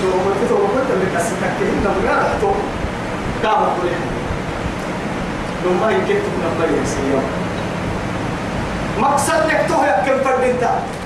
شو 0.00 0.06
قلت 0.06 0.50
له 0.50 0.56
قلت 0.74 0.90
لك 1.02 1.16
أسمعك 1.20 1.58
إنت 1.62 1.86
بنا 1.96 2.12
رحتو 2.22 2.52
كام 3.42 3.52
قولي 3.54 3.96
لما 5.64 5.90
يمكن 5.92 6.14
تكون 6.14 6.42
أبدا 6.52 6.82
يسير 6.82 7.20
مقصد 8.98 9.48
تهيأ 9.68 10.02
كم 10.06 10.24
فردنت 10.24 10.62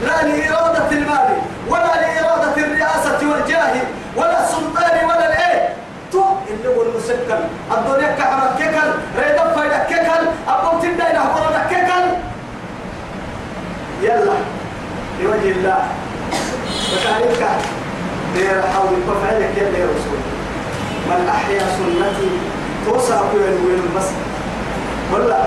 لا 0.07 0.23
لإرادة 0.27 0.91
المال 0.93 1.29
ولا 1.69 1.95
لإرادة 2.01 2.57
الرئاسة 2.67 3.19
والجاه 3.31 3.75
ولا 4.17 4.45
السلطان 4.45 5.05
ولا 5.05 5.27
الإيه 5.27 5.69
تو 6.13 6.23
اللي 6.51 6.69
هو 6.77 6.83
المسكن 6.83 7.41
الدنيا 7.73 8.17
كحرة 8.19 8.55
كيكل 8.59 8.91
ريدا 9.19 9.55
فايدا 9.55 9.79
كيكل 9.89 10.25
أبو 10.49 10.79
تبدا 10.83 11.11
إلى 11.11 11.19
هبرة 11.19 11.67
كيكل 11.71 12.05
يلا 14.03 14.35
لوجه 15.23 15.51
الله. 15.57 15.79
وتعرفك 16.93 17.47
دير 18.35 18.63
حول 18.75 18.97
ففعلك 19.07 19.53
يلا 19.57 19.79
يا 19.79 19.87
رسول. 19.95 20.21
من 21.09 21.29
أحيا 21.29 21.61
سنتي 21.77 22.31
توسع 22.87 23.17
كل 23.33 23.39
وين 23.39 23.81
المسجد 23.91 24.25
ولا؟ 25.13 25.45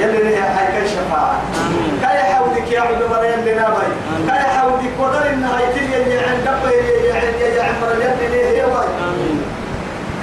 يلي 0.00 0.36
هي 0.36 0.42
حي 0.42 0.66
كي 0.66 0.88
شفاعة. 0.88 1.40
كي 2.00 2.18
حودك 2.32 2.72
يا 2.72 2.80
عبد 2.80 3.02
الله 3.02 3.24
يلي 3.24 3.54
نابي. 3.54 3.90
كي 4.26 4.40
حودك 4.56 4.94
ودر 5.00 5.26
النهاية 5.32 5.76
يلي 5.94 6.18
عند 6.18 6.48
يلي 6.64 7.56
يا 7.56 7.62
عمر 7.62 7.90
يلي 8.22 8.40
هي 8.44 8.64
واي 8.64 8.88
آمين. 9.08 9.38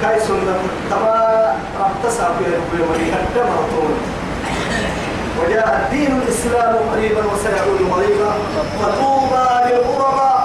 كي 0.02 0.20
سنة 0.20 0.56
تما 0.90 1.16
تسعى 2.04 2.30
في 2.38 2.44
ربي 2.44 2.82
ولي 2.82 3.06
قدم 3.12 3.50
طول. 3.72 3.94
وجاء 5.38 5.66
الدين 5.82 6.12
الإسلام 6.22 6.74
قريبا 6.92 7.22
وسيعود 7.32 7.80
قريبا 7.92 8.32
فطوبى 8.82 9.46
للغرباء. 9.66 10.35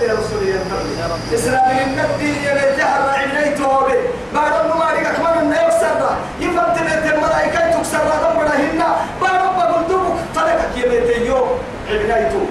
يلي 0.00 0.12
رسول 0.12 0.38
الله 0.42 1.34
إسلام 1.34 1.78
النبي 1.78 2.30
يلي 2.46 2.76
جهر 2.78 3.08
عينيته 3.10 3.66
به 3.86 4.00
بعد 4.34 4.52
ما 4.52 4.90
ريك 4.92 5.06
كمان 5.16 5.38
إنه 5.38 5.56
يكسر 5.62 6.16
يفهم 6.40 6.74
تلت 6.74 7.14
الملائكة 7.14 7.60
تكسر 7.76 7.98
دم 7.98 8.40
بدهن 8.40 8.82
بعد 9.22 9.42
ما 9.56 9.64
قلتوك 9.72 10.16
تركك 10.34 10.76
يبيتيو 10.76 11.46
عينيته 11.88 12.46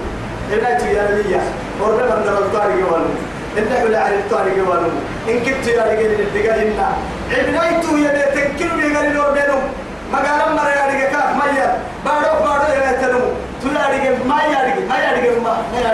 عينيته 0.50 0.86
يا 0.86 1.22
ليا 1.22 1.42
ورنا 1.80 2.14
من 2.16 2.28
الطارق 2.28 2.92
والو 2.92 3.10
إنه 3.58 3.88
لا 3.88 4.00
عرف 4.04 4.14
الطارق 4.14 4.68
والو 4.68 4.90
إن 5.28 5.38
كنت 5.44 5.66
يا 5.66 5.82
رجال 5.82 6.20
الدقائن 6.20 6.78
عينيته 7.30 7.98
يلي 7.98 8.24
تنكر 8.34 8.76
لي 8.76 8.96
قال 8.96 9.14
له 9.14 9.30
بينهم 9.30 9.62
مقالا 10.12 10.48
مرة 10.54 10.68
يا 10.68 10.86
رجال 10.86 11.12
كاف 11.12 11.30
ميا 14.24 14.60
بارو 14.66 14.88
بارو 14.88 15.02
يا 15.02 15.32
تلمو 15.32 15.52
تلا 15.72 15.92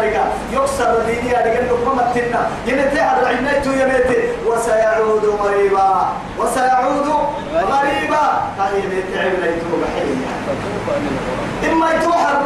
تكسر 0.53 1.03
ديني 1.07 1.39
أدقى 1.39 1.61
لكم 1.63 1.97
متنا 1.99 2.41
يمتي 2.67 3.01
على 3.01 3.27
عميتو 3.27 3.71
يمتي 3.71 4.19
وسيعود 4.47 5.25
غريبا 5.43 6.07
وسيعود 6.39 7.09
غريبا 7.53 8.25
هاي 8.59 8.83
عميتو 9.23 9.73
بحيليا 9.83 10.33
فطوبى 10.47 10.95
للغرباء 11.03 11.73
إما 11.73 11.93
يتوحر 11.95 12.37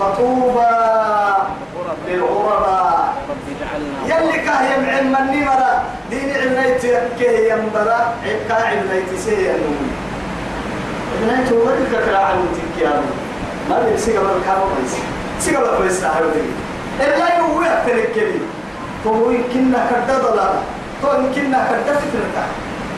فطوبى 0.00 0.66
للغرباء 2.08 3.14
يلي 4.06 4.38
كاهي 4.38 4.80
معلم 4.80 5.16
مني 5.20 5.44
مرا 5.44 5.82
دين 6.10 6.32
علميت 6.36 6.84
يكيه 6.84 7.52
ينبرا 7.52 8.14
عبكا 8.24 8.66
علميت 8.66 9.20
سيه 9.24 9.50
النوم 9.54 9.90
علميت 11.22 11.52
هو 11.52 11.64
كرا 11.90 12.18
عن 12.18 12.48
تكيان 12.54 13.02
ما 13.70 13.82
بين 13.84 13.98
سيغا 13.98 14.22
ما 14.22 14.30
كان 14.46 14.54
كويس 14.54 14.94
سيغا 15.40 15.60
ما 15.60 15.78
كويس 15.78 16.04
هاي 16.04 16.22
إلا 17.00 17.40
هو 17.40 17.62
يتركني 17.62 18.40
فهو 19.04 19.30
يمكننا 19.30 19.86
كردا 19.90 20.18
ضلال 20.18 20.54
تو 21.02 21.08
يمكننا 21.12 21.68
كردا 21.68 21.98
فترة 22.00 22.44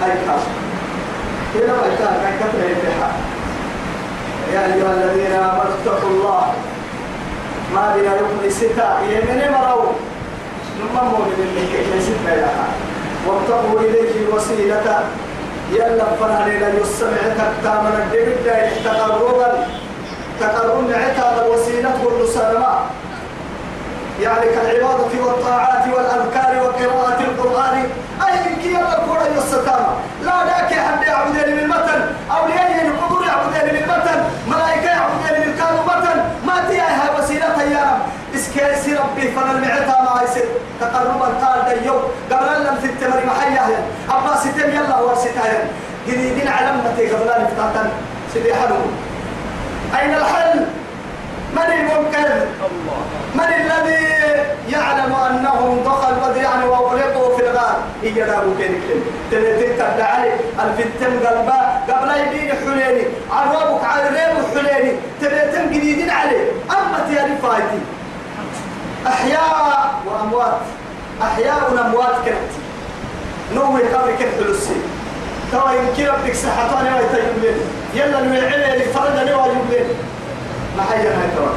هاي 0.02 0.10
كاس 0.10 0.42
هنا 1.54 1.72
ما 1.72 1.82
كان 1.98 2.14
كان 2.22 2.34
كتر 2.40 2.70
يفتح 2.70 3.10
يا 4.54 4.60
أيها 4.74 4.92
الذين 4.94 5.32
آمنوا 5.32 5.74
اتقوا 5.82 6.10
الله 6.10 6.52
ما 7.74 7.96
بنا 7.96 8.14
يكون 8.16 8.50
ستا 8.50 8.98
يمني 9.02 9.50
مرو 9.50 9.92
نما 10.80 11.02
مؤمن 11.02 11.38
اللي 11.38 11.66
كي 11.72 12.00
ستا 12.00 12.34
يا 12.34 12.48
وابتغوا 13.26 13.80
إليه 13.80 14.28
الوسيلة 14.28 15.04
يلا 15.72 16.04
فنانا 16.20 16.68
يسمع 16.80 17.22
تكتامنا 17.38 18.04
الدبدا 18.04 18.70
تقربا 18.84 19.66
تقربا 20.40 20.96
عتاب 20.96 21.46
الوسيلة 21.46 21.94
والسلامة 22.04 22.78
يعني 24.20 24.46
كالعبادة 24.46 25.24
والطاعات 25.24 25.84
والأذكار 25.94 26.52
وقراءة 26.62 27.20
القرآن. 27.20 27.76
أي 28.26 28.54
كي 28.62 28.68
يلا 28.68 28.98
كورا 29.06 29.26
يستقام. 29.36 29.86
لا 30.22 30.44
ذاك 30.44 30.74
حد 30.74 31.02
يعبدني 31.06 31.54
بالمتن 31.54 32.00
أولياء 32.30 32.86
الحضور 32.86 33.26
يعبدني 33.26 33.70
بالمتن 33.70 34.18
ملائكة 34.48 34.86
يعبدني 34.86 35.44
بالكانوا 35.44 35.82
متن. 35.86 36.18
ما 36.46 36.64
تيها 36.68 37.18
وسيلة 37.18 37.62
يا 37.62 37.98
اسكيسي 38.34 38.94
ربي 38.94 39.30
فانا 39.30 39.50
المعتا 39.50 39.96
ما 40.02 40.22
يصير. 40.22 40.48
تقربا 40.80 41.26
قال 41.26 41.80
ديو 41.82 41.94
قبل 42.30 42.64
لم 42.66 42.76
تتمر 42.82 43.20
محيا 43.26 43.64
أبا 44.10 44.36
ستم 44.36 44.70
يلا 44.70 44.98
ورستايا 45.00 45.70
جديدين 46.08 46.48
علمتي 46.48 47.08
قبل 47.08 47.28
أن 47.28 47.46
تفتحتن 47.46 47.88
سيدي 48.34 48.54
حلو 48.54 48.76
أين 49.94 50.14
الحل؟ 50.14 50.66
من 51.52 51.72
المنكر؟ 51.72 52.46
من 53.34 53.44
الذي 53.44 54.06
يعلم 54.68 55.14
انهم 55.14 55.80
دخلوا 55.84 56.36
يعني 56.36 56.64
واغلقوا 56.64 57.36
في 57.36 57.42
الغار؟ 57.50 57.78
يجربوا 58.02 58.54
كين 58.58 58.68
كين 58.68 59.02
تلاتين 59.30 59.78
تبدا 59.78 60.04
علي 60.04 60.32
الفتن 60.62 61.26
قلبا 61.26 61.82
قبل 61.88 62.10
يدين 62.20 62.52
حليني. 62.52 63.04
عربك 63.30 63.84
على 63.84 64.08
ريب 64.08 64.36
حليني. 64.54 64.92
تلاتين 65.20 65.70
جديدين 65.70 66.10
عليه. 66.10 66.50
أما 66.70 67.06
تيالي 67.08 67.36
فايتي. 67.42 67.80
أحياء 69.06 69.94
وأموات. 70.06 70.60
أحياء 71.22 71.72
وأموات 71.72 72.14
كانت 72.26 72.52
نوي 73.54 73.82
قبل 73.82 74.10
كيف 74.18 74.44
حلوسي 74.44 74.76
توا 75.52 75.70
يمكن 75.72 76.06
ربك 76.06 76.34
صحتاني 76.34 76.90
ويتيب 76.94 77.56
يلا 77.94 78.20
نوعي 78.20 78.78
لي 78.78 78.84
فرجني 78.84 79.34
ويجيب 79.34 79.86
ما 80.76 80.82
حيا 80.82 81.10
هاي 81.10 81.28
توا 81.36 81.52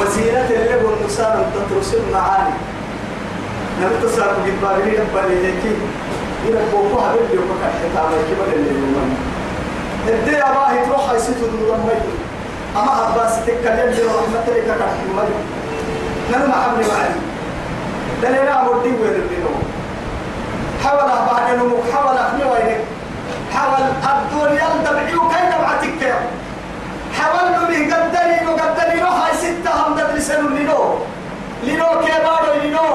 وسيلة 0.00 0.50
اللي 0.50 0.74
هو 0.74 0.94
النسان 1.00 1.50
تترسل 1.54 2.02
معاني. 2.12 2.54
نمت 3.80 4.10
ساق 4.16 4.36
جبالي 4.46 4.94
يبالي 4.94 5.46
هيكي 5.46 5.74
إلى 6.48 6.60
بوكو 6.72 7.00
حبيب 7.00 7.34
يوم 7.34 7.50
كان 7.62 7.72
حتى 7.96 8.16
كيف 8.28 8.54
اللي 8.54 8.70
يوم 8.70 9.16
الدي 10.08 10.36
أباه 10.36 10.84
تروح 10.86 11.12
يسيتو 11.12 11.46
دولان 11.46 11.80
ميت 11.86 12.04
أما 12.76 12.90
عباس 12.90 13.32
رحمة 14.06 14.46
لك 14.48 14.64
كان 14.66 14.88
ميت 15.16 15.28
نلما 16.32 16.54
حبني 16.54 16.86
معي. 16.88 17.10
دلنا 18.22 18.68
وين 19.02 19.10
الدينو 19.10 19.54
حاول 20.84 21.00
بعد 21.08 21.56
نمو 21.56 21.76
حاول 21.94 22.16
أخني 22.16 22.44
وينك. 22.44 22.80
حاول 23.54 23.84
الدنيا 24.10 24.66
الدبعيو 24.74 25.28
كي 25.28 25.42
نبعتك 25.52 26.02
حاولنا 27.18 27.60
به 27.68 27.80
قدني 27.94 28.46
وقدني 28.46 29.00
له 29.00 29.08
هاي 29.08 29.32
ستة 29.34 29.70
هم 29.70 29.96
تدرسن 29.98 30.54
لنو 30.56 30.98
لنو 31.62 31.90
كبارو 32.04 32.52
لنو 32.64 32.88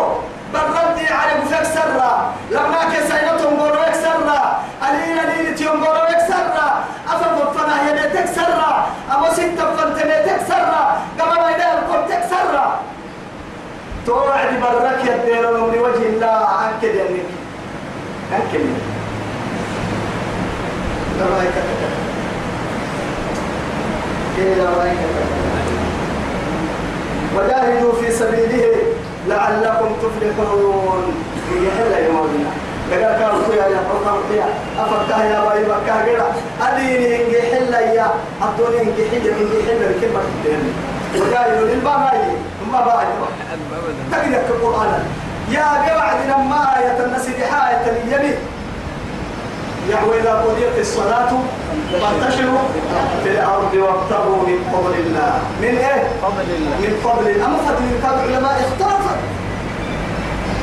بردي 0.54 1.08
على 1.14 1.42
بفك 1.42 1.64
سرة. 1.64 2.34
لما 2.52 2.82
كسينتهم 2.94 3.56
بورو 3.58 3.84
سرة. 4.04 4.60
ألينا 4.86 5.22
ليلتهم 5.22 5.80
بورو 5.80 6.14
سرة. 6.30 6.68
أفضل 7.10 7.60
فنا 7.60 7.78
يدتك 7.90 8.26
سرة. 8.26 8.88
أما 9.12 9.30
ستة 9.34 9.76
فانتميتك 9.76 10.40
سرة. 10.48 10.98
قبل 11.20 11.42
ما 11.42 11.50
يدير 11.52 11.78
قلتك 11.92 12.24
سرة. 12.30 12.80
توعد 14.06 14.62
برك 14.62 15.02
يدير 15.06 15.52
من 15.52 15.80
وجه 15.80 16.06
الله. 16.14 16.48
عنك 16.62 16.84
يدينك 16.84 17.30
عنك 18.34 18.54
وجاهدوا 27.38 27.94
في 28.02 28.12
سبيله 28.12 28.76
لعلكم 29.28 29.90
تفلحون. 30.02 31.14
هي 31.52 31.68
حلا 31.78 32.00
يومنا 32.08 32.50
لقد 32.92 33.20
كانوا 33.20 33.44
فيها 33.52 33.68
يا 33.68 33.80
قرآن 33.90 34.20
فيها 34.30 34.48
أفكاه 34.80 35.24
يا 35.24 35.40
باي 35.46 35.64
بكاه 35.64 36.06
كده 36.06 36.26
أديني 36.62 37.24
إنجي 37.24 37.42
حلا 37.42 37.80
يا 37.80 38.08
أدوني 38.42 38.82
إنجي 38.82 39.10
حلا 39.12 39.32
إنجي 39.42 39.60
حلا 39.68 39.90
الكلمة 39.90 40.20
تدين 40.44 40.74
وجاهدوا 41.22 41.68
للبامي 41.68 42.38
ثم 42.60 42.72
باعي 42.72 43.06
تقدر 44.12 44.56
القرآن 44.56 45.04
يا 45.50 45.68
بوعد 45.86 46.18
لما 46.30 46.78
آية 46.78 47.06
النسي 47.06 47.32
آية 47.32 47.84
اليمين. 47.92 48.36
يحوى 49.90 50.20
إذا 50.20 50.34
قضيت 50.34 50.80
الصلاة 50.80 51.32
فانتشروا 52.02 52.60
في 53.24 53.30
الأرض 53.30 53.74
وابتغوا 53.74 54.48
من 54.48 54.60
فضل 54.74 54.94
الله. 55.00 55.34
من 55.62 55.78
إيه؟ 55.78 56.04
فضل 56.22 56.48
الله. 56.58 56.76
من 56.84 57.00
فضل 57.04 57.28
أما 57.46 57.58
فتن 57.58 57.86
كان 58.04 58.14
العلماء 58.30 58.52
اختلفت 58.52 59.20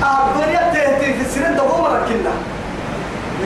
الدنيا 0.02 0.62
تهتي 0.74 1.14
في 1.14 1.20
السنين 1.20 1.56
دقوم 1.56 1.84
ركنا. 1.84 2.32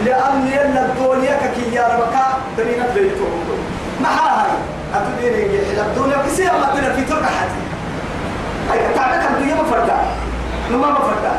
لأن 0.04 0.46
يلا 0.46 0.86
الدنيا 0.86 1.36
كي 1.54 1.74
يا 1.74 1.82
ربكا 1.82 2.24
دنيا 2.58 2.86
بيتهم. 2.94 3.60
ما 4.02 4.08
هاي. 4.08 4.50
أتدين 4.94 5.34
إيه 5.34 5.82
الدنيا 5.82 6.16
كسي 6.26 6.50
أما 6.50 6.68
الدنيا 6.72 6.92
في 6.92 7.02
ترك 7.02 7.24
حتي. 7.24 7.62
أي 8.72 8.94
تعبك 8.94 9.22
الدنيا 9.30 9.54
مفردا 9.54 9.96
نما 10.70 10.90
مفردا 10.90 11.32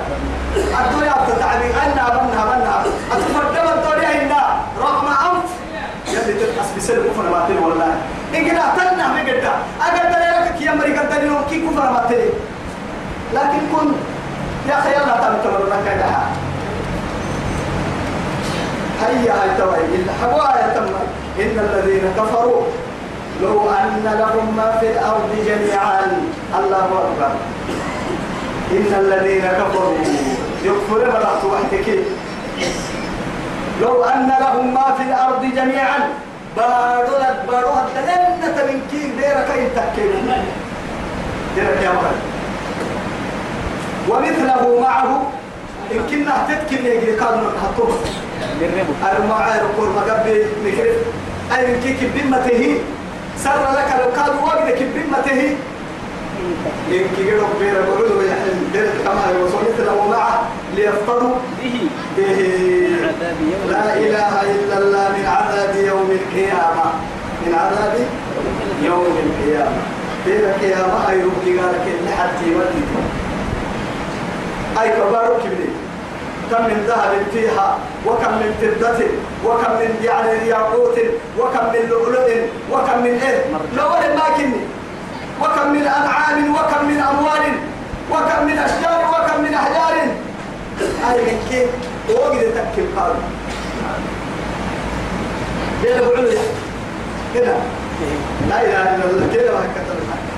الدنيا 0.56 1.14
بتتعبي 1.14 1.66
أنا 1.84 2.10
بنا 2.10 2.46
بنا 2.46 2.84
أتفردا 3.12 3.74
الدنيا 3.74 4.24
هنا 4.24 4.58
رغم 4.82 5.08
أنف 5.08 5.50
يلي 6.08 6.34
تلحس 6.40 6.70
بسر 6.78 6.94
كفر 6.94 7.24
ما 7.32 7.46
تلي 7.48 7.58
والله 7.58 7.94
إن 8.36 8.46
كنا 8.46 8.74
بقدا 9.26 9.54
أقدر 9.82 10.20
لك 10.20 10.56
كي 10.60 10.70
أمري 10.70 10.98
قدر 10.98 11.22
لهم 11.22 11.44
كي 11.50 11.68
كفر 11.68 11.92
ما 11.92 12.06
تلي 12.10 12.30
لكن 13.34 13.62
كن 13.74 13.88
يا 14.70 14.80
أخي 14.80 14.90
يلا 14.90 15.16
تمتمر 15.24 15.66
لك 15.66 15.80
كذا 15.86 16.26
هيا 19.02 19.34
هاي 19.34 19.58
توي 19.58 19.96
الحوايا 19.96 20.68
تم 20.76 20.86
إن 21.44 21.60
الذين 21.60 22.14
كفروا 22.18 22.62
لو 23.42 23.70
أن 23.70 24.04
لهم 24.20 24.58
ما 24.58 24.78
في 24.80 24.88
الأرض 24.92 25.30
جميعا. 25.48 26.02
الله 26.60 26.86
أكبر. 26.86 27.32
إن 28.72 28.92
الذين 29.00 29.46
كفروا 29.46 29.98
يكفرون 30.64 31.10
رأت 31.10 31.44
وحدك 31.44 32.00
لو 33.82 34.04
أن 34.04 34.32
لهم 34.40 34.74
ما 34.74 34.96
في 34.98 35.04
الأرض 35.04 35.42
جميعا. 35.56 36.10
بارو 36.58 37.16
بارو 37.48 37.70
الدلنة 37.84 38.58
من 38.68 38.80
كي 38.92 38.98
ديرك 39.18 39.50
يتكل 39.58 40.12
ديرك 41.56 41.82
يا 41.84 41.90
مهر 41.90 42.16
ومثله 44.10 44.80
معه 44.82 45.32
كنا 46.10 46.48
تتكل 46.50 46.86
يجري 46.86 47.22
حطوه 47.62 48.00
جربوا 48.60 48.96
المعاير 49.20 49.64
كور 49.78 49.90
مقبل 49.90 50.46
مكرف. 50.66 50.96
أي 51.58 51.68
من 51.68 51.80
كي 51.84 51.94
كبمته 51.94 52.78
سر 53.44 53.64
لك 53.78 53.90
لو 54.00 54.12
كانوا 54.16 54.42
وقت 54.48 54.70
كبمته 54.80 55.58
إن 56.92 57.06
كي 57.18 57.32
قدوا 57.32 57.48
بير 57.60 57.76
قولوا 57.86 58.24
يحل 58.24 58.56
بير 58.74 58.90
كما 59.06 59.26
يوصلت 59.40 59.80
له 59.80 60.08
معه 60.10 60.42
ليفتروا 60.76 61.36
به. 61.62 61.90
به 62.18 62.40
لا 63.70 63.94
إله 63.94 64.34
إلا 64.42 64.78
الله 64.78 65.10
من 65.18 65.26
عذاب 65.26 65.76
يوم 65.76 66.10
القيامة. 66.12 66.86
من 67.46 67.56
عذاب 67.56 67.94
يوم 68.84 69.16
القيامة. 69.26 69.82
بين 70.26 70.40
القيامة 70.40 71.10
أي 71.10 71.22
ربي 71.22 71.60
قال 71.60 71.70
لك 71.74 71.88
اللي 72.00 72.12
حتى 72.12 72.46
يودي 72.52 72.84
أي 74.82 74.90
كبار 74.90 75.40
كبري 75.44 75.70
كم 76.52 76.64
من 76.64 76.86
ذهب 76.88 77.12
فيها 77.34 77.78
وكم 78.08 78.32
من 78.32 78.50
فضة 78.62 79.06
وكم 79.46 79.72
من 79.72 79.96
يعني 80.04 80.48
ياقوت 80.48 80.98
وكم 81.40 81.66
من 81.74 81.90
لؤلؤ 81.90 82.30
وكم 82.72 83.00
من 83.04 83.20
إيه؟ 83.24 83.46
لو 83.78 83.90
ما 83.90 84.38
كني 84.38 84.62
وكم 85.42 85.72
من 85.72 85.82
أنعام 85.82 86.56
وكم 86.56 86.86
من 86.86 87.00
أموال 87.00 87.44
وكم 88.12 88.46
من 88.46 88.58
أشجار 88.58 89.06
وكم 89.10 89.42
من 89.44 89.54
أحجار. 89.54 89.96
من 90.82 91.48
كيف 91.50 91.70
وقد 92.18 92.40
تكيب 92.40 92.88
قالوا 92.98 93.16
ليه 95.84 96.00
بعليا 96.00 96.42
كده 97.36 97.54
لا 98.50 98.62
إله 98.62 98.96
إلا 98.96 99.06
الله. 99.06 99.28
كده 99.34 99.52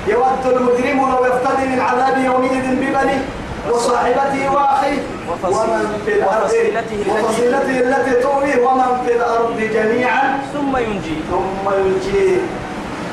يود 0.08 0.46
المجرم 0.58 1.10
لو 1.12 1.26
يفتدي 1.26 1.68
من 1.68 1.80
عذاب 1.80 2.18
يومئذ 2.18 2.76
ببنيه 2.76 3.26
وصاحبته 3.72 4.50
واخيه 4.54 5.00
ومن 5.44 6.02
في 6.06 6.14
الأرض 6.14 6.44
وفصيلته 7.10 7.80
التي 7.80 8.12
تؤويه 8.22 8.66
ومن 8.68 9.04
في 9.06 9.12
الأرض 9.16 9.58
جميعا 9.74 10.40
ثم 10.54 10.78
ينجي 10.78 11.16
ثم 11.32 11.70
ينجيه 11.80 12.38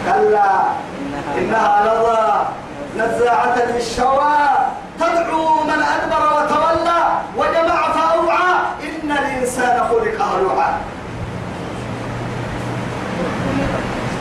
كلا 0.07 0.51
إنها 1.39 1.85
لظى 1.85 2.45
نزاعة 2.99 3.57
للشوى. 3.75 4.37
تدعو 5.01 5.65
من 5.65 5.83
أدبر 5.95 6.23
وتولى 6.37 7.01
وجمع 7.39 7.93
فأوعى 7.93 8.55
إن 8.85 9.11
الإنسان 9.11 9.79
خلق 9.91 10.23
هلوعا. 10.23 10.75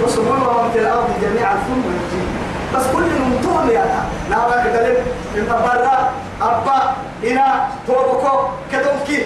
وسبحان 0.04 0.40
من 0.40 0.72
في 0.74 0.80
الأرض 0.80 1.10
جميعا 1.22 1.54
ثم 1.54 1.82
ينجيه 1.92 2.28
بس 2.76 2.84
كل 2.94 3.04
نمتون 3.04 3.70
يا 3.70 3.86
نارا 4.30 4.64
كدلم 4.64 4.98
من 5.36 5.46
برا 5.48 6.12
أبا 6.42 6.80
إلى 7.24 7.46
توبكو 7.88 8.38
كدوكي. 8.72 9.26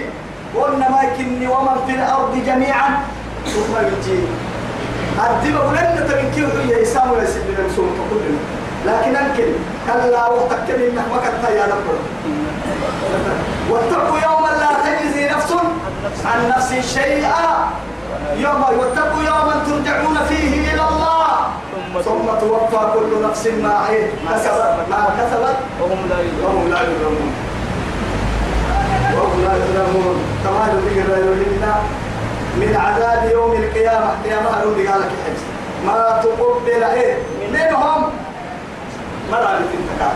قلنا 0.56 0.90
ما 0.90 1.04
كني 1.18 1.48
ومن 1.48 1.78
في 1.88 1.94
الأرض 1.94 2.44
جميعا 2.46 2.90
ثم 3.46 3.74
يجي. 3.88 4.20
الدب 5.18 5.56
ولن 5.56 6.08
تمكيه 6.10 6.48
هي 6.66 6.84
إسام 6.84 7.12
ولا 7.12 7.26
سبيل 7.26 7.66
رسول 7.66 7.90
كلنا 8.10 8.40
لكن 8.88 9.16
أنكل 9.16 9.52
كلا 9.88 10.28
وتكل 10.28 10.82
إنك 10.84 11.06
ما 11.12 11.18
كنت 11.18 11.44
يا 11.50 11.66
رب. 11.66 11.88
واتقوا 13.70 14.18
يوما 14.28 14.52
لا 14.62 14.72
تجزي 14.86 15.30
نفس 15.30 15.52
عن 16.26 16.50
نفس 16.50 16.70
شيئا. 16.94 17.48
يوم 18.38 18.62
واتقوا 18.80 19.24
يوما 19.24 19.56
ترجعون 19.68 20.18
فيه 20.30 20.74
إلى 20.74 20.84
الله. 20.92 21.28
ثم 22.06 22.26
توفى 22.42 22.82
كل 22.94 23.12
نفس 23.30 23.48
ما 23.48 23.76
كسبت 24.30 24.76
ما 24.90 25.10
كسبت. 25.18 25.58
وهم 25.82 26.02
لا 26.10 26.20
يظلمون. 26.20 26.56
وهم 26.56 26.72
لا 26.72 26.82
يظلمون. 26.82 27.32
وهم 29.16 29.40
لا 29.46 29.54
يظلمون. 29.58 30.16
كما 30.44 30.64
ذكر 30.86 31.10
يولدنا 31.26 31.76
من 32.58 32.76
عذاب 32.76 33.32
يوم 33.32 33.52
القيامة. 33.52 34.10
قيامة 34.26 34.50
هنودي 34.50 34.88
قال 34.88 35.02
لك 35.02 35.12
حج 35.26 35.40
ما 35.86 36.22
تقبل 36.24 36.84
إيه؟ 36.84 37.18
منهم 37.54 38.10
كان. 40.00 40.16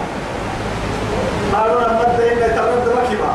ما 1.54 1.60
رأيك 1.60 2.08
مدى 2.08 2.34
إلا 2.34 2.48
ترد 2.48 2.86
مكبا 2.88 3.34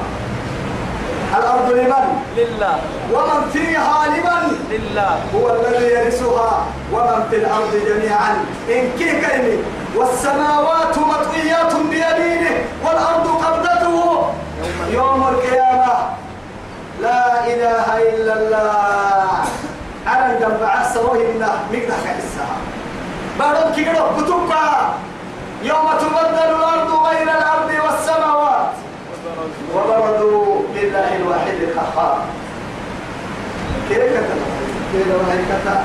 الأرض 1.39 1.71
لمن؟ 1.71 2.07
لله. 2.37 2.79
ومن 3.13 3.51
فيها 3.53 4.07
لمن؟ 4.07 4.45
لله. 4.71 5.19
هو 5.35 5.57
الذي 5.57 5.87
يرثها 5.87 6.67
ومن 6.93 7.27
في 7.31 7.37
الأرض 7.37 7.73
جميعا. 7.89 8.33
إن 8.69 8.91
كي 8.99 9.21
كلمة. 9.21 9.59
والسماوات 9.97 10.99
مطويات 10.99 11.73
بيمينه 11.77 12.57
والأرض 12.85 13.27
قبضته 13.45 14.27
يوم 14.91 15.29
القيامة. 15.29 15.95
لا 17.03 17.47
إله 17.47 17.99
إلا 17.99 18.33
الله. 18.33 19.45
أنا 20.07 20.39
جنب 20.41 20.63
عسى 20.63 20.99
وهنا 20.99 21.51
مقدح 21.73 21.97
كحسها 22.05 22.57
بارون 23.39 23.73
كيرو 23.75 24.05
كتبها 24.17 24.95
يوم 25.63 25.87
تبدل 26.01 26.51
الأرض 26.57 26.91
غير 27.07 27.23
الأرض 27.23 27.71
والسماوات. 27.85 28.73
وبرزوا 29.75 30.63
لله 30.75 31.17
الواحد 31.17 31.55
القهار. 31.63 32.19
كيف 33.89 33.99
كتب؟ 33.99 34.41
كيف 34.93 35.07
وهي 35.07 35.39
كتب؟ 35.51 35.81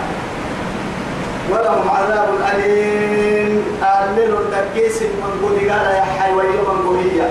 ولهم 1.52 1.90
عذاب 1.90 2.30
أليم. 2.54 3.64
أعلل 3.84 4.36
الدكيس 4.42 5.02
من 5.02 5.40
قولي 5.42 5.70
قال 5.70 5.96
يا 5.96 6.02
حي 6.02 6.34
ويوم 6.34 6.88
قولي 6.88 7.22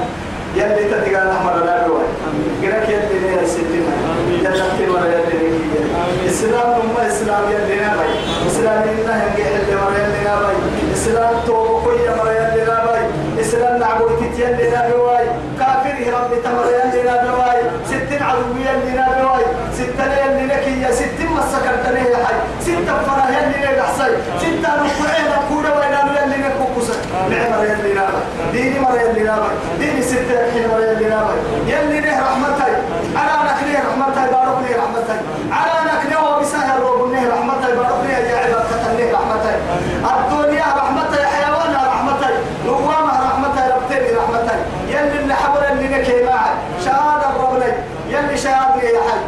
يلي 0.57 0.85
تتقال 0.91 1.29
أحمد 1.31 1.57
لا 1.67 1.87
دوي 1.87 2.03
قرأك 2.63 2.89
يلي 2.89 3.19
لي 3.19 3.41
السلمة 3.43 3.93
جنبتي 4.43 4.91
ولا 4.91 5.07
يلي 5.07 5.49
لي 5.49 6.31
إسلام 6.31 6.69
نما 6.83 7.09
إسلام 7.09 7.43
يلي 7.51 7.77
نبي 7.77 8.11
إسلام 8.47 8.83
إنه 8.83 9.15
ينجح 9.23 9.47
اللي 9.61 9.77
مرة 9.77 9.99
يلي 9.99 10.21
نبي 10.27 10.93
إسلام 10.93 11.35
توقي 11.47 11.99
مرة 12.19 12.33
يلي 12.33 12.63
نبي 12.63 13.41
إسلام 13.41 13.79
نعبد 13.79 14.11
يلي 14.41 14.67
نبي 14.77 15.29
كافر 15.59 15.97
ربي 16.15 16.37
تمر 16.45 16.67
يلي 16.79 17.03
نبي 17.11 17.63
ستين 17.87 18.23
عدو 18.23 18.57
يلي 18.57 18.93
نبي 19.01 19.45
ستين 19.75 20.11
يلي 20.23 20.47
لك 20.47 20.67
يا 20.83 20.91
ستين 20.91 21.31
مسكرتني 21.37 22.01
يا 22.11 22.17
حي. 22.27 22.35
ستين 22.61 22.87
فرح 22.87 23.29
يلي 23.29 23.67
لك 23.67 23.79
أحسن 23.79 24.11
ستين 24.39 24.65
ركوعين 24.65 25.27
ركوعين 25.37 25.77
وين 25.79 26.17
يلي 26.17 26.43
لك 26.43 26.53
كوكوسا 26.59 26.95
نعمر 27.31 27.65
يلي 27.65 27.93
نبي. 27.99 28.21
ديني 28.53 28.79
مرة 28.81 29.01
يلي 29.01 29.23
نبي. 29.31 29.51
ديني 29.79 30.03
ستين 30.03 30.39
حين 30.53 30.69
مرة 30.69 30.85
يلي 30.91 31.07
نبي. 31.15 31.73
يلي 31.73 32.01
له 32.01 32.21
رحمتي. 32.21 32.73
على 33.17 33.35
نكلي 33.49 33.75
رحمتي. 33.89 34.33
بارك 34.33 34.59
لي 34.65 34.75
رحمتي. 34.81 35.17
على 35.53 35.79
نكلي 35.91 36.17
وبسهل 36.17 36.81
روب 36.81 37.13
له 37.13 37.23
رحمتي 37.35 37.73
بارك 37.77 38.01
لي 38.05 38.13
يا 38.13 38.39
عباد 38.39 38.65
كتني 38.71 39.13
رحمتي 39.13 39.55
الدنيا 40.11 40.67
رحمتي 40.81 41.27
حيوان 41.27 41.75
رحمتي 41.75 42.33
نوامة 42.67 43.15
رحمتي 43.27 43.63
ربتني 43.73 44.11
رحمتي 44.19 44.57
يلي 44.89 45.19
اللي 45.19 45.35
حبر 45.35 45.63
اللي 45.73 45.89
نكي 45.89 46.25
معي 46.25 46.53
شهادة 46.85 47.29
ربني 47.41 47.73
يلي 48.09 48.37
شهادة 48.37 48.83
يا 48.83 49.01
حي 49.09 49.21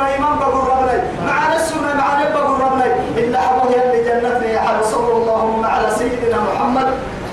السنة 0.00 0.14
إيمان 0.14 0.38
بقول 0.38 0.68
ربني 0.68 1.02
معنا 1.26 1.56
السنة 1.56 1.94
معنا 1.94 2.30
بقول 2.34 2.60
ربني 2.60 2.84
إلا 3.16 3.40
حبر 3.40 3.70
يلي 3.70 4.04
جنتني 4.04 4.52
يا 4.52 4.60
حي 4.60 4.84
صلى 4.84 5.12
اللهم 5.12 5.64
على 5.64 5.88
سيدنا 5.98 6.38
محمد 6.40 6.88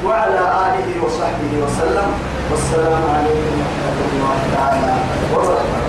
وعلى 0.06 0.40
آله 0.40 1.06
وصحبه 1.06 1.54
وسلم. 1.64 2.10
والسلام 2.52 3.04
عليكم 3.16 3.56
ورحمة 3.60 4.10
الله 4.14 4.40
تعالى 4.56 4.94
وبركاته. 5.34 5.87